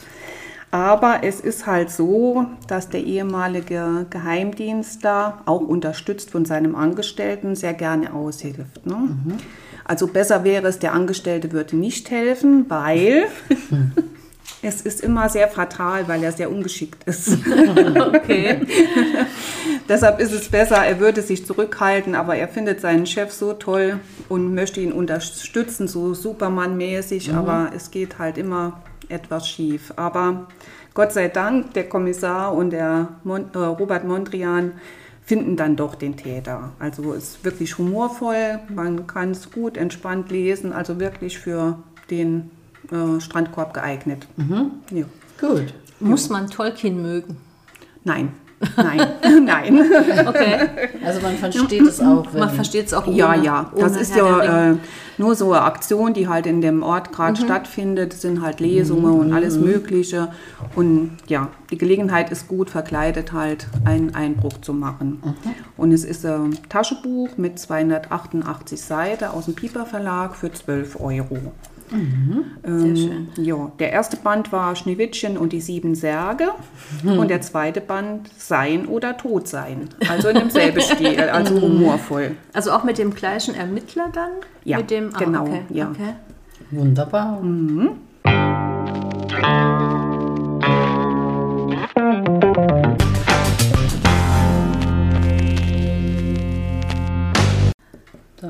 Aber 0.74 1.20
es 1.22 1.38
ist 1.38 1.66
halt 1.66 1.88
so, 1.88 2.46
dass 2.66 2.88
der 2.88 3.04
ehemalige 3.04 4.06
Geheimdienstler, 4.10 5.38
auch 5.46 5.60
unterstützt 5.60 6.32
von 6.32 6.44
seinem 6.44 6.74
Angestellten, 6.74 7.54
sehr 7.54 7.74
gerne 7.74 8.12
aushilft. 8.12 8.84
Ne? 8.84 9.16
Also 9.84 10.08
besser 10.08 10.42
wäre 10.42 10.66
es, 10.66 10.80
der 10.80 10.92
Angestellte 10.92 11.52
würde 11.52 11.76
nicht 11.76 12.10
helfen, 12.10 12.68
weil 12.68 13.26
es 14.62 14.80
ist 14.80 15.00
immer 15.00 15.28
sehr 15.28 15.46
fatal, 15.46 16.08
weil 16.08 16.24
er 16.24 16.32
sehr 16.32 16.50
ungeschickt 16.50 17.04
ist. 17.04 17.38
Okay. 17.96 18.58
Deshalb 19.88 20.18
ist 20.18 20.32
es 20.32 20.48
besser, 20.48 20.78
er 20.84 20.98
würde 20.98 21.22
sich 21.22 21.46
zurückhalten, 21.46 22.16
aber 22.16 22.34
er 22.34 22.48
findet 22.48 22.80
seinen 22.80 23.06
Chef 23.06 23.30
so 23.30 23.52
toll 23.52 24.00
und 24.28 24.54
möchte 24.54 24.80
ihn 24.80 24.92
unterstützen, 24.92 25.86
so 25.86 26.14
Superman-mäßig, 26.14 27.32
aber 27.32 27.70
es 27.76 27.92
geht 27.92 28.18
halt 28.18 28.38
immer 28.38 28.82
etwas 29.08 29.48
schief. 29.48 29.92
Aber 29.96 30.48
Gott 30.94 31.12
sei 31.12 31.28
Dank, 31.28 31.74
der 31.74 31.88
Kommissar 31.88 32.54
und 32.54 32.70
der 32.70 33.08
Mon 33.24 33.46
äh, 33.54 33.58
Robert 33.58 34.04
Mondrian 34.04 34.72
finden 35.22 35.56
dann 35.56 35.76
doch 35.76 35.94
den 35.94 36.16
Täter. 36.16 36.72
Also 36.78 37.14
es 37.14 37.30
ist 37.36 37.44
wirklich 37.44 37.78
humorvoll, 37.78 38.60
man 38.74 39.06
kann 39.06 39.30
es 39.30 39.50
gut 39.50 39.76
entspannt 39.76 40.30
lesen, 40.30 40.72
also 40.72 41.00
wirklich 41.00 41.38
für 41.38 41.78
den 42.10 42.50
äh, 42.92 43.20
Strandkorb 43.20 43.72
geeignet. 43.72 44.26
Ja. 44.90 45.04
Gut. 45.40 45.74
Muss 46.00 46.28
man 46.28 46.48
Tolkien 46.48 47.00
mögen? 47.00 47.38
Nein, 48.04 48.32
nein, 48.76 49.08
nein. 49.44 49.80
Okay. 50.26 50.68
Also 51.04 51.20
man 51.20 51.36
versteht 51.36 51.82
es 51.82 52.00
auch. 52.00 52.26
Wenn 52.32 52.40
Man 52.40 52.50
versteht 52.50 52.86
es 52.86 52.94
auch 52.94 53.06
ohne, 53.06 53.16
Ja, 53.16 53.34
ja, 53.34 53.72
das 53.78 53.96
ist 53.96 54.14
ja 54.16 54.70
äh, 54.70 54.76
nur 55.18 55.34
so 55.34 55.52
eine 55.52 55.62
Aktion, 55.62 56.14
die 56.14 56.28
halt 56.28 56.46
in 56.46 56.60
dem 56.60 56.82
Ort 56.82 57.12
gerade 57.12 57.36
stattfindet. 57.36 58.14
Es 58.14 58.22
sind 58.22 58.42
halt 58.42 58.60
Lesungen 58.60 59.12
und 59.18 59.32
alles 59.32 59.58
Mögliche. 59.58 60.32
Und 60.74 61.18
ja, 61.28 61.48
die 61.70 61.78
Gelegenheit 61.78 62.30
ist 62.30 62.48
gut, 62.48 62.70
verkleidet 62.70 63.32
halt 63.32 63.66
einen 63.84 64.14
Einbruch 64.14 64.60
zu 64.60 64.72
machen. 64.72 65.22
Und 65.76 65.92
es 65.92 66.04
ist 66.04 66.24
ein 66.26 66.58
Taschenbuch 66.68 67.36
mit 67.36 67.58
288 67.58 68.80
Seiten 68.80 69.24
aus 69.26 69.44
dem 69.44 69.54
Piper 69.54 69.86
Verlag 69.86 70.34
für 70.34 70.52
12 70.52 71.00
Euro. 71.00 71.52
Sehr 71.90 72.96
schön. 72.96 73.28
Ja, 73.36 73.70
der 73.78 73.92
erste 73.92 74.16
Band 74.16 74.52
war 74.52 74.74
Schneewittchen 74.74 75.36
und 75.36 75.52
die 75.52 75.60
sieben 75.60 75.94
Särge 75.94 76.48
und 77.04 77.28
der 77.28 77.40
zweite 77.40 77.80
Band 77.80 78.30
Sein 78.36 78.86
oder 78.86 79.16
Tod 79.16 79.46
sein. 79.48 79.88
Also 80.08 80.28
in 80.28 80.36
demselben 80.36 80.80
Stil, 80.82 81.20
also 81.20 81.60
humorvoll. 81.60 82.32
Also 82.52 82.72
auch 82.72 82.84
mit 82.84 82.98
dem 82.98 83.14
gleichen 83.14 83.54
Ermittler 83.54 84.08
dann? 84.12 84.30
Ja, 84.64 84.78
mit 84.78 84.90
dem, 84.90 85.10
ah, 85.14 85.18
genau, 85.18 85.42
Okay, 85.42 85.62
ja. 85.70 85.90
okay. 85.90 86.14
Wunderbar. 86.70 87.40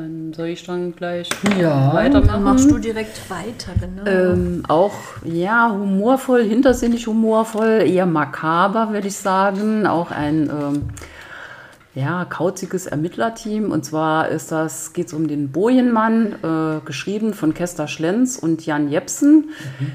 Dann 0.04 0.34
soll 0.34 0.48
ich 0.48 0.66
dann 0.66 0.94
gleich 0.94 1.30
Ja, 1.58 1.86
Dann 1.86 1.94
weitermachen. 1.94 2.44
machst 2.44 2.70
du 2.70 2.76
direkt 2.76 3.18
weiter, 3.30 3.72
genau. 3.80 4.04
Ähm, 4.06 4.62
auch, 4.68 4.92
ja, 5.24 5.70
humorvoll, 5.72 6.44
hintersinnig 6.44 7.06
humorvoll, 7.06 7.84
eher 7.86 8.04
makaber, 8.04 8.92
würde 8.92 9.08
ich 9.08 9.16
sagen. 9.16 9.86
Auch 9.86 10.10
ein, 10.10 10.50
ähm, 10.50 10.82
ja, 11.94 12.26
kauziges 12.26 12.84
Ermittlerteam. 12.84 13.72
Und 13.72 13.86
zwar 13.86 14.28
ist 14.28 14.52
das, 14.52 14.92
geht 14.92 15.06
es 15.06 15.14
um 15.14 15.26
den 15.26 15.52
Bojenmann, 15.52 16.34
äh, 16.42 16.84
geschrieben 16.84 17.32
von 17.32 17.54
Kester 17.54 17.88
Schlenz 17.88 18.36
und 18.36 18.66
Jan 18.66 18.90
Jepsen. 18.90 19.52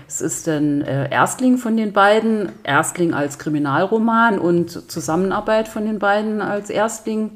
Es 0.08 0.22
ist 0.22 0.48
ein 0.48 0.82
äh, 0.82 1.12
Erstling 1.12 1.60
von 1.60 1.78
den 1.78 1.94
beiden, 1.94 2.52
Erstling 2.64 3.14
als 3.14 3.38
Kriminalroman 3.38 4.40
und 4.40 4.90
Zusammenarbeit 4.92 5.68
von 5.68 5.86
den 5.86 6.00
beiden 6.00 6.42
als 6.42 6.72
Erstling. 6.72 7.34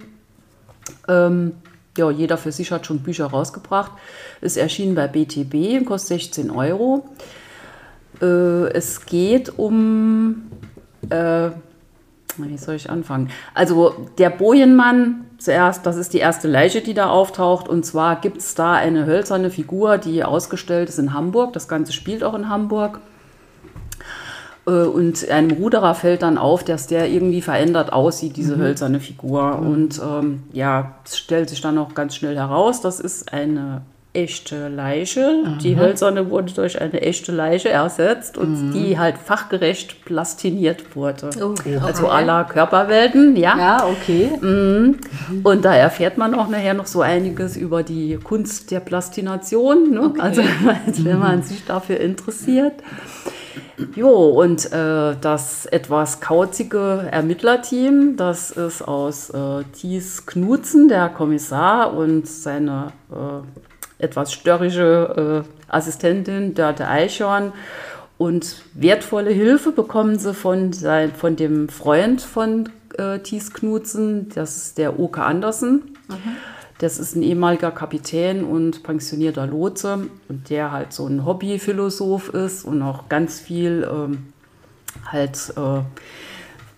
Ähm, 1.08 1.52
ja, 1.98 2.10
jeder 2.10 2.38
für 2.38 2.52
sich 2.52 2.72
hat 2.72 2.86
schon 2.86 3.00
Bücher 3.00 3.28
rausgebracht. 3.28 3.92
Ist 4.42 4.58
erschienen 4.58 4.96
bei 4.96 5.08
BTB, 5.08 5.86
kostet 5.86 6.22
16 6.22 6.52
Euro. 6.52 7.06
Äh, 8.22 8.72
es 8.74 9.06
geht 9.06 9.58
um, 9.58 10.52
äh, 11.10 11.50
wie 12.38 12.58
soll 12.58 12.76
ich 12.76 12.90
anfangen? 12.90 13.30
Also 13.54 14.08
der 14.18 14.32
Bojenmann, 14.32 15.26
zuerst, 15.38 15.86
das 15.86 15.98
ist 15.98 16.14
die 16.14 16.20
erste 16.20 16.48
Leiche, 16.48 16.82
die 16.82 16.94
da 16.94 17.10
auftaucht. 17.10 17.68
Und 17.68 17.86
zwar 17.86 18.20
gibt 18.22 18.38
es 18.38 18.56
da 18.56 18.74
eine 18.74 19.06
hölzerne 19.06 19.50
Figur, 19.50 19.98
die 19.98 20.24
ausgestellt 20.24 20.90
ist 20.90 21.00
in 21.00 21.14
Hamburg. 21.14 21.54
Das 21.54 21.68
Ganze 21.68 21.94
spielt 21.94 22.24
auch 22.24 22.34
in 22.34 22.50
Hamburg. 22.50 23.02
Äh, 24.66 24.72
Und 24.72 25.30
einem 25.30 25.52
Ruderer 25.52 25.94
fällt 25.96 26.22
dann 26.22 26.38
auf, 26.38 26.64
dass 26.64 26.88
der 26.88 27.10
irgendwie 27.10 27.42
verändert 27.42 27.92
aussieht, 27.94 28.38
diese 28.38 28.58
hölzerne 28.58 29.00
Figur. 29.00 29.60
Und 29.60 30.00
ähm, 30.04 30.44
ja, 30.54 30.96
es 31.06 31.18
stellt 31.18 31.50
sich 31.50 31.62
dann 31.62 31.78
auch 31.78 31.94
ganz 31.94 32.16
schnell 32.16 32.36
heraus, 32.36 32.82
das 32.82 33.00
ist 33.00 33.34
eine 33.34 33.82
echte 34.16 34.68
Leiche. 34.68 35.58
Die 35.64 35.76
hölzerne 35.76 36.30
wurde 36.30 36.54
durch 36.54 36.80
eine 36.80 37.02
echte 37.02 37.32
Leiche 37.32 37.70
ersetzt 37.70 38.38
und 38.38 38.72
die 38.72 39.00
halt 39.00 39.18
fachgerecht 39.18 40.06
plastiniert 40.06 40.96
wurde. 40.96 41.32
Oh, 41.42 41.56
Also 41.84 42.04
okay. 42.06 42.14
aller 42.14 42.44
Körperwelten, 42.44 43.36
ja. 43.36 43.58
Ja, 43.58 43.88
okay. 43.88 44.30
Und 45.44 45.66
da 45.66 45.74
erfährt 45.74 46.20
man 46.20 46.36
auch 46.36 46.48
nachher 46.48 46.76
noch 46.76 46.86
so 46.86 47.02
einiges 47.02 47.58
über 47.58 47.82
die 47.82 48.20
Kunst 48.24 48.70
der 48.70 48.82
Plastination. 48.82 49.90
Ne? 49.90 50.14
Also 50.20 50.44
wenn 51.00 51.18
man 51.18 51.42
sich 51.42 51.66
dafür 51.66 52.00
interessiert. 52.00 52.74
Jo, 53.96 54.30
und 54.30 54.72
äh, 54.72 55.16
das 55.20 55.66
etwas 55.66 56.22
kauzige 56.22 57.08
Ermittlerteam, 57.12 58.16
das 58.18 58.52
ist 58.52 58.84
aus 58.84 59.32
äh, 59.32 59.64
Thies 59.74 60.28
Knutzen, 60.28 60.90
der 60.90 61.10
Kommissar, 61.10 61.96
und 61.96 62.28
seine 62.28 62.94
äh, 63.12 64.04
etwas 64.04 64.32
störrische 64.32 65.44
äh, 65.46 65.74
Assistentin 65.74 66.54
Dörte 66.54 66.88
Eichhorn. 66.88 67.52
Und 68.20 68.62
wertvolle 68.76 69.32
Hilfe 69.32 69.72
bekommen 69.72 70.20
sie 70.20 70.36
von, 70.36 70.72
sein, 70.72 71.12
von 71.12 71.36
dem 71.36 71.68
Freund 71.68 72.22
von 72.22 72.70
äh, 72.98 73.20
Thies 73.20 73.54
Knutzen, 73.54 74.30
das 74.36 74.58
ist 74.58 74.78
der 74.78 75.00
Oke 75.00 75.24
Andersen. 75.24 75.98
Das 76.84 77.00
ist 77.00 77.16
ein 77.16 77.24
ehemaliger 77.24 77.72
Kapitän 77.72 78.44
und 78.44 78.84
pensionierter 78.84 79.48
Lotse 79.48 80.08
und 80.28 80.50
der 80.50 80.74
halt 80.74 80.92
so 80.92 81.08
ein 81.08 81.26
Hobbyphilosoph 81.26 82.28
ist 82.34 82.66
und 82.66 82.82
auch 82.82 83.08
ganz 83.08 83.40
viel 83.40 83.88
ähm, 83.90 84.34
halt 85.06 85.54
äh, 85.56 85.80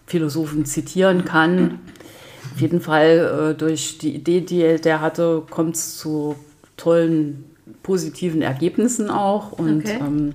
Philosophen 0.05 0.65
zitieren 0.65 1.25
kann. 1.25 1.79
Auf 2.53 2.61
jeden 2.61 2.81
Fall 2.81 3.53
äh, 3.53 3.57
durch 3.57 3.97
die 3.97 4.13
Idee, 4.13 4.41
die 4.41 4.61
er- 4.61 4.77
der 4.77 5.01
hatte, 5.01 5.41
kommt 5.49 5.75
es 5.75 5.97
zu 5.97 6.35
tollen 6.77 7.45
positiven 7.81 8.43
Ergebnissen 8.43 9.09
auch. 9.09 9.53
Und 9.53 9.79
Okay. 9.85 9.97
ähm, 10.01 10.33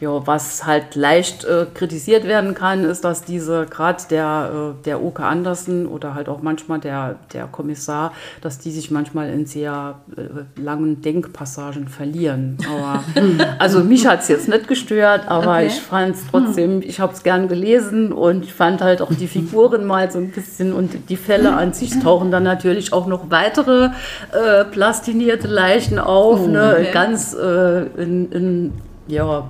ja, 0.00 0.26
was 0.26 0.64
halt 0.66 0.94
leicht 0.94 1.44
äh, 1.44 1.66
kritisiert 1.74 2.24
werden 2.24 2.54
kann, 2.54 2.84
ist, 2.84 3.04
dass 3.04 3.22
diese, 3.24 3.66
gerade 3.66 4.02
der, 4.10 4.74
äh, 4.80 4.84
der 4.84 5.02
Oke 5.02 5.24
Andersen 5.24 5.86
oder 5.86 6.14
halt 6.14 6.28
auch 6.28 6.40
manchmal 6.42 6.80
der, 6.80 7.16
der 7.32 7.46
Kommissar, 7.46 8.12
dass 8.40 8.58
die 8.58 8.70
sich 8.70 8.90
manchmal 8.90 9.28
in 9.28 9.44
sehr 9.44 10.00
äh, 10.16 10.60
langen 10.60 11.02
Denkpassagen 11.02 11.88
verlieren. 11.88 12.56
Aber, 12.66 13.04
also 13.58 13.80
mich 13.80 14.06
hat 14.06 14.22
es 14.22 14.28
jetzt 14.28 14.48
nicht 14.48 14.68
gestört, 14.68 15.28
aber 15.28 15.50
Okay. 15.50 15.66
ich 15.66 15.80
fand 15.80 16.14
es 16.14 16.22
trotzdem, 16.30 16.80
ich 16.80 17.00
habe 17.00 17.12
es 17.12 17.22
gern 17.22 17.48
gelesen 17.48 18.12
und 18.12 18.44
ich 18.44 18.54
fand 18.54 18.80
halt 18.80 19.02
auch 19.02 19.12
die 19.12 19.26
Figuren 19.26 19.84
mal 19.84 20.10
so 20.10 20.18
ein 20.18 20.30
bisschen 20.30 20.72
und 20.72 21.10
die 21.10 21.16
Fälle 21.16 21.52
an 21.52 21.72
sich 21.72 21.98
tauchen 22.00 22.30
dann 22.30 22.42
natürlich 22.44 22.92
auch 22.92 23.06
noch 23.06 23.30
weitere 23.30 23.90
äh, 24.32 24.64
plastinierte 24.64 25.48
Leichen 25.48 25.98
auf, 25.98 26.46
ne, 26.46 26.76
okay. 26.78 26.88
ganz 26.92 27.34
äh, 27.34 27.82
in, 28.00 28.32
in 28.32 28.72
ja, 29.08 29.44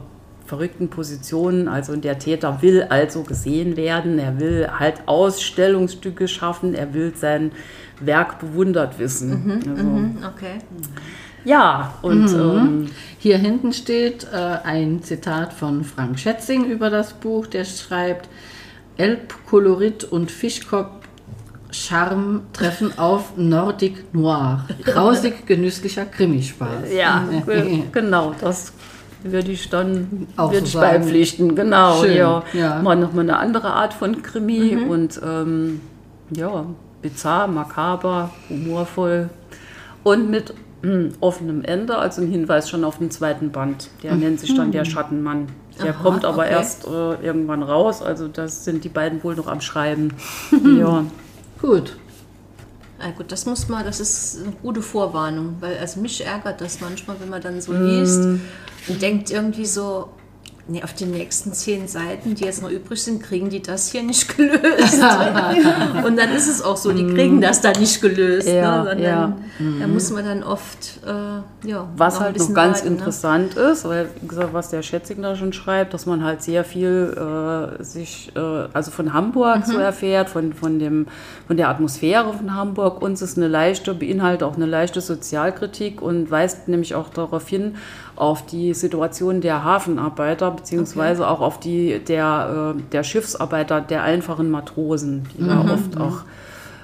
verrückten 0.50 0.88
Positionen. 0.90 1.68
Also 1.68 1.96
der 1.96 2.18
Täter 2.18 2.60
will 2.62 2.82
also 2.88 3.22
gesehen 3.22 3.76
werden, 3.76 4.18
er 4.18 4.38
will 4.40 4.68
halt 4.78 5.02
Ausstellungsstücke 5.06 6.26
schaffen, 6.28 6.74
er 6.74 6.92
will 6.92 7.12
sein 7.16 7.52
Werk 8.00 8.38
bewundert 8.40 8.98
wissen. 8.98 9.62
Also, 9.68 9.82
Mhm, 9.82 10.16
okay. 10.34 10.58
Ja, 11.44 11.94
und 12.02 12.28
ähm, 12.34 12.86
Hier 13.18 13.38
hinten 13.38 13.72
steht 13.72 14.26
äh, 14.32 14.36
ein 14.36 15.02
Zitat 15.02 15.52
von 15.54 15.84
Frank 15.84 16.18
Schätzing 16.18 16.64
über 16.66 16.90
das 16.90 17.14
Buch, 17.14 17.46
der 17.46 17.64
schreibt, 17.64 18.28
Elbkolorit 18.98 20.04
und 20.04 20.30
Fischkopf 20.30 20.90
Charme 21.72 22.42
treffen 22.52 22.98
auf 22.98 23.36
Nordic 23.36 24.12
Noir. 24.12 24.66
Grausig 24.84 25.46
genüsslicher 25.46 26.04
Krimispaß. 26.04 26.92
ja, 26.92 27.24
ge- 27.46 27.82
genau, 27.92 28.34
das 28.40 28.72
würde 29.22 29.50
ich 29.50 29.68
dann 29.68 30.26
Auch 30.36 30.52
würde 30.52 30.66
so 30.66 30.78
ich 30.78 30.84
beipflichten. 30.84 31.54
Genau, 31.54 32.02
Schön, 32.02 32.16
ja. 32.16 32.42
ja. 32.52 32.82
Mal 32.82 32.96
nochmal 32.96 33.24
eine 33.24 33.38
andere 33.38 33.72
Art 33.72 33.94
von 33.94 34.22
Krimi 34.22 34.76
und 34.76 35.20
ähm, 35.24 35.80
ja, 36.30 36.66
bizarr, 37.02 37.46
makaber, 37.46 38.30
humorvoll. 38.48 39.30
Und 40.02 40.30
mit 40.30 40.54
hm, 40.82 41.12
offenem 41.20 41.62
Ende, 41.62 41.98
also 41.98 42.22
ein 42.22 42.28
Hinweis 42.28 42.70
schon 42.70 42.84
auf 42.84 42.98
den 42.98 43.10
zweiten 43.10 43.50
Band. 43.50 43.90
Der 44.02 44.14
nennt 44.14 44.40
sich 44.40 44.54
dann 44.54 44.72
der 44.72 44.84
Schattenmann. 44.84 45.48
Der 45.82 45.94
Aha, 45.94 46.02
kommt 46.02 46.24
aber 46.24 46.42
okay. 46.42 46.52
erst 46.52 46.86
äh, 46.86 47.14
irgendwann 47.22 47.62
raus, 47.62 48.02
also 48.02 48.28
das 48.28 48.64
sind 48.64 48.84
die 48.84 48.88
beiden 48.88 49.22
wohl 49.24 49.34
noch 49.34 49.46
am 49.46 49.60
Schreiben. 49.60 50.12
ja. 50.78 51.04
Gut. 51.60 51.96
Na 53.02 53.10
gut, 53.12 53.32
das 53.32 53.46
muss 53.46 53.66
man, 53.68 53.84
das 53.84 53.98
ist 53.98 54.40
eine 54.42 54.52
gute 54.62 54.82
Vorwarnung, 54.82 55.56
weil 55.60 55.78
also 55.78 56.00
mich 56.00 56.24
ärgert 56.24 56.60
das 56.60 56.80
manchmal, 56.80 57.18
wenn 57.18 57.30
man 57.30 57.40
dann 57.40 57.60
so 57.60 57.72
liest 57.72 58.20
und 58.88 59.00
denkt 59.00 59.30
irgendwie 59.30 59.64
so, 59.64 60.10
nee, 60.70 60.82
auf 60.82 60.94
den 60.94 61.10
nächsten 61.10 61.52
zehn 61.52 61.88
Seiten, 61.88 62.34
die 62.34 62.44
jetzt 62.44 62.62
noch 62.62 62.70
übrig 62.70 63.02
sind, 63.02 63.22
kriegen 63.22 63.50
die 63.50 63.60
das 63.60 63.90
hier 63.90 64.02
nicht 64.02 64.36
gelöst. 64.36 65.02
und 66.04 66.16
dann 66.16 66.32
ist 66.34 66.48
es 66.48 66.62
auch 66.62 66.76
so, 66.76 66.92
die 66.92 67.06
kriegen 67.06 67.40
das 67.40 67.60
dann 67.60 67.78
nicht 67.78 68.00
gelöst. 68.00 68.48
Ja, 68.48 68.94
ne, 68.94 69.02
ja. 69.02 69.36
Da 69.80 69.86
muss 69.86 70.10
man 70.10 70.24
dann 70.24 70.42
oft, 70.42 71.00
äh, 71.06 71.68
ja, 71.68 71.88
Was 71.96 72.20
halt 72.20 72.38
noch 72.38 72.52
ganz 72.54 72.78
warten, 72.78 72.88
ne? 72.88 72.98
interessant 72.98 73.54
ist, 73.56 73.84
weil 73.84 74.08
wie 74.20 74.28
gesagt, 74.28 74.54
was 74.54 74.70
der 74.70 74.82
Schätzing 74.82 75.22
da 75.22 75.36
schon 75.36 75.52
schreibt, 75.52 75.92
dass 75.92 76.06
man 76.06 76.24
halt 76.24 76.42
sehr 76.42 76.64
viel 76.64 77.76
äh, 77.78 77.82
sich, 77.82 78.32
äh, 78.34 78.40
also 78.72 78.90
von 78.90 79.12
Hamburg 79.12 79.66
Mhm. 79.66 79.72
so 79.72 79.78
erfährt, 79.78 80.30
von, 80.30 80.52
von, 80.52 80.78
dem, 80.78 81.06
von 81.46 81.56
der 81.56 81.68
Atmosphäre 81.68 82.32
von 82.32 82.54
Hamburg. 82.54 83.02
Uns 83.02 83.20
ist 83.22 83.36
eine 83.36 83.48
leichte, 83.48 83.94
beinhaltet 83.94 84.42
auch 84.42 84.56
eine 84.56 84.66
leichte 84.66 85.00
Sozialkritik 85.00 86.00
und 86.00 86.30
weist 86.30 86.68
nämlich 86.68 86.94
auch 86.94 87.08
darauf 87.08 87.48
hin, 87.48 87.74
auf 88.20 88.44
die 88.44 88.74
Situation 88.74 89.40
der 89.40 89.64
Hafenarbeiter, 89.64 90.50
beziehungsweise 90.50 91.26
auch 91.26 91.40
auf 91.40 91.58
die 91.58 92.00
der, 92.00 92.74
äh, 92.76 92.80
der 92.92 93.02
Schiffsarbeiter, 93.02 93.80
der 93.80 94.02
einfachen 94.02 94.50
Matrosen, 94.50 95.26
die 95.34 95.42
da 95.44 95.64
Mhm. 95.64 95.70
oft 95.70 95.96
auch 95.98 96.18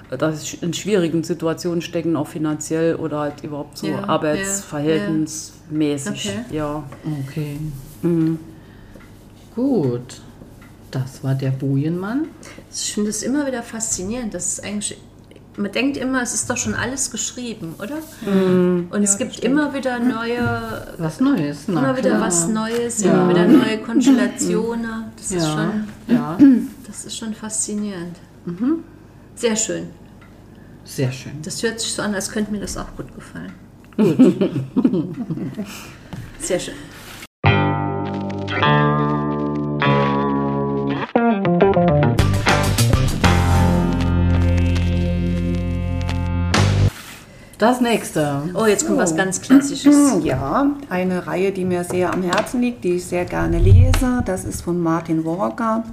äh, 0.09 0.17
dass 0.17 0.45
sie 0.45 0.57
in 0.61 0.73
schwierigen 0.73 1.23
Situationen 1.23 1.81
stecken, 1.81 2.15
auch 2.15 2.27
finanziell 2.27 2.95
oder 2.95 3.19
halt 3.19 3.43
überhaupt 3.43 3.77
so 3.77 3.87
Ja, 3.87 3.93
ja, 3.93 4.07
arbeitsverhältnismäßig. 4.07 6.29
Okay. 6.29 6.55
Ja. 6.55 6.83
Okay. 7.27 7.57
Mhm. 8.01 8.39
Gut. 9.55 10.21
Das 10.91 11.23
war 11.23 11.35
der 11.35 11.51
Bojenmann. 11.51 12.25
Ich 12.73 12.93
finde 12.93 13.09
es 13.09 13.21
immer 13.21 13.45
wieder 13.45 13.61
faszinierend. 13.61 14.33
Das 14.33 14.47
ist 14.47 14.63
eigentlich, 14.63 14.97
man 15.57 15.71
denkt 15.71 15.97
immer, 15.97 16.21
es 16.21 16.33
ist 16.33 16.49
doch 16.49 16.57
schon 16.57 16.73
alles 16.75 17.11
geschrieben, 17.11 17.75
oder? 17.79 17.97
Mhm. 18.31 18.87
Und 18.91 19.03
es 19.03 19.17
gibt 19.17 19.39
immer 19.39 19.73
wieder 19.73 19.99
neue, 19.99 20.87
Was 20.97 21.19
Neues. 21.19 21.63
Na, 21.67 21.79
immer 21.81 21.97
wieder 21.97 22.09
klar. 22.11 22.21
was 22.21 22.47
Neues, 22.47 23.01
immer 23.01 23.27
wieder 23.29 23.45
neue 23.47 23.79
Konstellationen. 23.79 25.05
Das 25.17 25.31
ist 25.31 25.43
Ja. 25.43 25.53
schon, 25.53 26.15
ja, 26.15 26.37
das 26.87 27.05
ist 27.05 27.17
schon 27.17 27.33
faszinierend. 27.33 28.15
Mhm. 28.45 28.83
Sehr 29.35 29.55
schön. 29.55 29.87
sehr 30.85 31.11
schön. 31.11 31.33
Das 31.43 31.61
hört 31.63 31.79
sich 31.81 31.91
so 31.93 32.01
an, 32.01 32.15
als 32.15 32.31
könnte 32.31 32.51
mir 32.51 32.59
das 32.61 32.77
auch 32.77 32.95
gut 32.95 33.13
gefallen. 33.13 33.51
Gut. 33.97 34.17
Sehr 36.39 36.59
schön. 36.59 36.75
Das 47.67 47.81
nächste. 47.81 48.43
Oh, 48.53 48.65
jetzt 48.65 48.87
kommt 48.87 48.97
was 48.97 49.13
ganz 49.13 49.41
Klassisches. 49.41 49.93
Ja, 50.23 50.71
eine 50.89 51.27
Reihe, 51.27 51.51
die 51.51 51.65
mir 51.65 51.83
sehr 51.83 52.13
am 52.13 52.23
Herzen 52.23 52.61
liegt, 52.61 52.85
die 52.85 52.93
ich 52.93 53.03
sehr 53.03 53.25
gerne 53.25 53.59
lese. 53.59 54.23
Das 54.25 54.45
ist 54.45 54.61
von 54.61 54.81
Martin 54.81 55.25
Walker. 55.25 55.83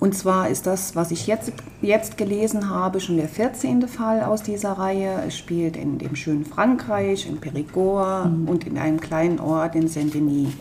Und 0.00 0.16
zwar 0.16 0.48
ist 0.48 0.66
das, 0.66 0.96
was 0.96 1.10
ich 1.10 1.26
jetzt, 1.26 1.52
jetzt 1.82 2.16
gelesen 2.16 2.70
habe, 2.70 3.00
schon 3.00 3.18
der 3.18 3.28
14. 3.28 3.86
Fall 3.86 4.22
aus 4.22 4.44
dieser 4.44 4.72
Reihe. 4.72 5.22
Es 5.28 5.36
spielt 5.36 5.76
in 5.76 5.98
dem 5.98 6.16
schönen 6.16 6.46
Frankreich, 6.46 7.28
in 7.28 7.38
Périgord 7.38 8.48
und 8.48 8.66
in 8.66 8.78
einem 8.78 8.98
kleinen 8.98 9.40
Ort 9.40 9.74
in 9.74 9.88
Saint-Denis. 9.88 10.54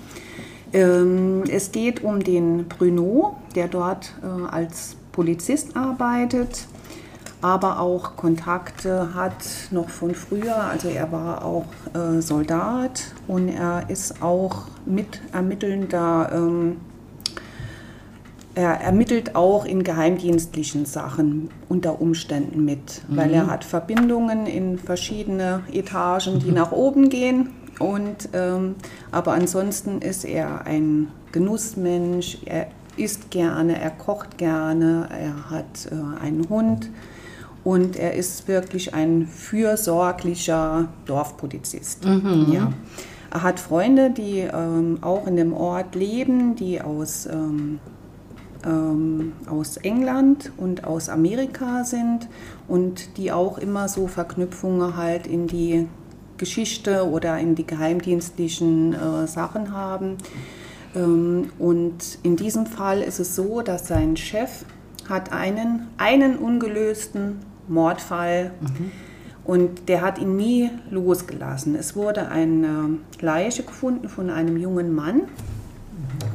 Ähm, 0.73 1.43
es 1.49 1.71
geht 1.71 2.03
um 2.03 2.21
den 2.21 2.65
Bruno, 2.67 3.37
der 3.55 3.69
dort 3.69 4.11
äh, 4.21 4.53
als 4.53 4.97
Polizist 5.13 5.77
arbeitet, 5.77 6.67
aber 7.43 7.81
auch 7.81 8.15
Kontakte 8.15 9.13
hat 9.13 9.33
noch 9.71 9.89
von 9.89 10.15
früher. 10.15 10.55
Also 10.55 10.87
er 10.87 11.11
war 11.11 11.43
auch 11.43 11.65
äh, 11.93 12.21
Soldat 12.21 13.03
und 13.27 13.49
er 13.49 13.89
ist 13.89 14.23
auch 14.23 14.63
mitermittelnder. 14.85 16.31
Ähm, 16.33 16.77
er 18.55 18.79
ermittelt 18.79 19.35
auch 19.35 19.65
in 19.65 19.83
geheimdienstlichen 19.83 20.85
Sachen 20.85 21.49
unter 21.69 21.99
Umständen 21.99 22.63
mit, 22.63 23.01
weil 23.07 23.33
er 23.33 23.47
hat 23.47 23.63
Verbindungen 23.63 24.45
in 24.45 24.77
verschiedene 24.77 25.63
Etagen, 25.71 26.39
die 26.39 26.51
nach 26.51 26.71
oben 26.71 27.09
gehen. 27.09 27.49
Und, 27.79 28.29
ähm, 28.33 28.75
aber 29.11 29.33
ansonsten 29.33 30.01
ist 30.01 30.23
er 30.23 30.67
ein 30.67 31.07
Genussmensch, 31.31 32.37
er 32.45 32.67
isst 32.95 33.31
gerne, 33.31 33.81
er 33.81 33.89
kocht 33.89 34.37
gerne, 34.37 35.09
er 35.09 35.49
hat 35.49 35.89
äh, 35.91 36.23
einen 36.23 36.47
Hund 36.47 36.91
und 37.63 37.95
er 37.95 38.13
ist 38.13 38.47
wirklich 38.47 38.93
ein 38.93 39.27
fürsorglicher 39.27 40.89
Dorfpolizist. 41.05 42.05
Ja. 42.51 42.71
Er 43.31 43.43
hat 43.43 43.59
Freunde, 43.59 44.11
die 44.11 44.39
ähm, 44.39 44.99
auch 45.01 45.25
in 45.25 45.37
dem 45.37 45.53
Ort 45.53 45.95
leben, 45.95 46.55
die 46.55 46.81
aus 46.81 47.25
ähm, 47.25 47.79
ähm, 48.65 49.33
aus 49.47 49.77
England 49.77 50.51
und 50.57 50.85
aus 50.85 51.09
Amerika 51.09 51.83
sind 51.83 52.27
und 52.67 53.17
die 53.17 53.31
auch 53.31 53.57
immer 53.57 53.89
so 53.89 54.07
Verknüpfungen 54.07 54.95
halt 54.95 55.27
in 55.27 55.47
die 55.47 55.87
Geschichte 56.37 57.09
oder 57.09 57.37
in 57.39 57.55
die 57.55 57.65
geheimdienstlichen 57.65 58.93
äh, 58.93 59.27
Sachen 59.27 59.73
haben. 59.73 60.17
Ähm, 60.95 61.49
und 61.59 62.19
in 62.23 62.35
diesem 62.35 62.65
Fall 62.65 63.01
ist 63.01 63.19
es 63.19 63.35
so, 63.35 63.61
dass 63.61 63.87
sein 63.87 64.17
Chef 64.17 64.65
hat 65.09 65.33
einen, 65.33 65.87
einen 65.97 66.37
ungelösten 66.37 67.39
Mordfall 67.67 68.51
und 69.43 69.89
der 69.89 70.01
hat 70.01 70.19
ihn 70.19 70.35
nie 70.35 70.69
losgelassen. 70.89 71.75
Es 71.75 71.95
wurde 71.95 72.29
eine 72.29 72.97
Leiche 73.19 73.63
gefunden 73.63 74.07
von 74.09 74.29
einem 74.29 74.57
jungen 74.57 74.93
Mann 74.93 75.23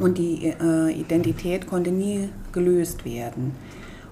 und 0.01 0.19
die 0.19 0.55
äh, 0.61 0.93
Identität 0.93 1.67
konnte 1.67 1.91
nie 1.91 2.29
gelöst 2.53 3.05
werden. 3.05 3.55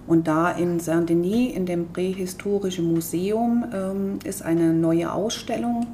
Und 0.07 0.29
da 0.29 0.53
in 0.53 0.79
Saint-Denis, 0.79 1.55
in 1.55 1.67
dem 1.67 1.89
prähistorischen 1.89 2.93
Museum, 2.93 3.65
ähm, 3.73 4.19
ist 4.25 4.43
eine 4.43 4.73
neue 4.73 5.13
Ausstellung. 5.13 5.87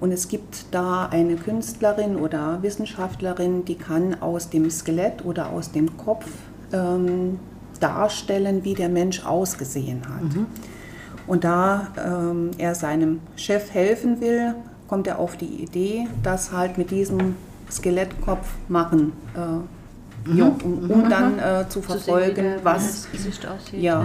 Und 0.00 0.12
es 0.12 0.28
gibt 0.28 0.64
da 0.70 1.06
eine 1.06 1.36
Künstlerin 1.36 2.16
oder 2.16 2.62
Wissenschaftlerin, 2.62 3.66
die 3.66 3.74
kann 3.74 4.20
aus 4.22 4.48
dem 4.48 4.70
Skelett 4.70 5.26
oder 5.26 5.50
aus 5.50 5.72
dem 5.72 5.94
Kopf 5.98 6.26
ähm, 6.72 7.38
darstellen, 7.80 8.64
wie 8.64 8.74
der 8.74 8.88
Mensch 8.88 9.24
ausgesehen 9.24 10.02
hat. 10.08 10.46
Und 11.26 11.44
da 11.44 11.88
ähm, 11.96 12.50
er 12.58 12.74
seinem 12.74 13.20
Chef 13.36 13.72
helfen 13.72 14.20
will, 14.20 14.54
kommt 14.88 15.06
er 15.06 15.18
auf 15.18 15.36
die 15.36 15.62
Idee, 15.62 16.08
das 16.22 16.52
halt 16.52 16.76
mit 16.78 16.90
diesem 16.90 17.36
Skelettkopf 17.70 18.46
machen, 18.68 19.12
äh, 19.36 20.36
ja, 20.36 20.52
um, 20.64 20.90
um 20.90 21.08
dann 21.08 21.38
äh, 21.38 21.66
zu 21.68 21.80
Zu 21.80 21.92
sehen, 21.92 21.98
verfolgen, 22.02 22.34
der- 22.44 22.60
wie 22.60 22.64
was. 22.64 23.08
Gesicht 23.12 23.46
aussieht. 23.46 23.80
Ja. 23.80 24.04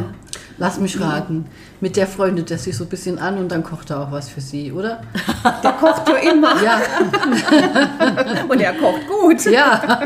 Lass 0.57 0.79
mich 0.79 1.01
raten. 1.01 1.45
Mit 1.81 1.97
der 1.97 2.07
freundet 2.07 2.49
er 2.51 2.57
sich 2.57 2.77
so 2.77 2.85
ein 2.85 2.89
bisschen 2.89 3.19
an 3.19 3.37
und 3.37 3.51
dann 3.51 3.61
kocht 3.63 3.89
er 3.89 3.99
auch 3.99 4.11
was 4.11 4.29
für 4.29 4.39
sie, 4.39 4.71
oder? 4.71 5.01
Der 5.63 5.73
kocht 5.73 6.07
ja 6.07 6.15
immer 6.31 6.61
Ja, 6.63 6.79
und 8.47 8.61
er 8.61 8.73
kocht 8.75 9.01
gut. 9.09 9.43
ja. 9.51 9.81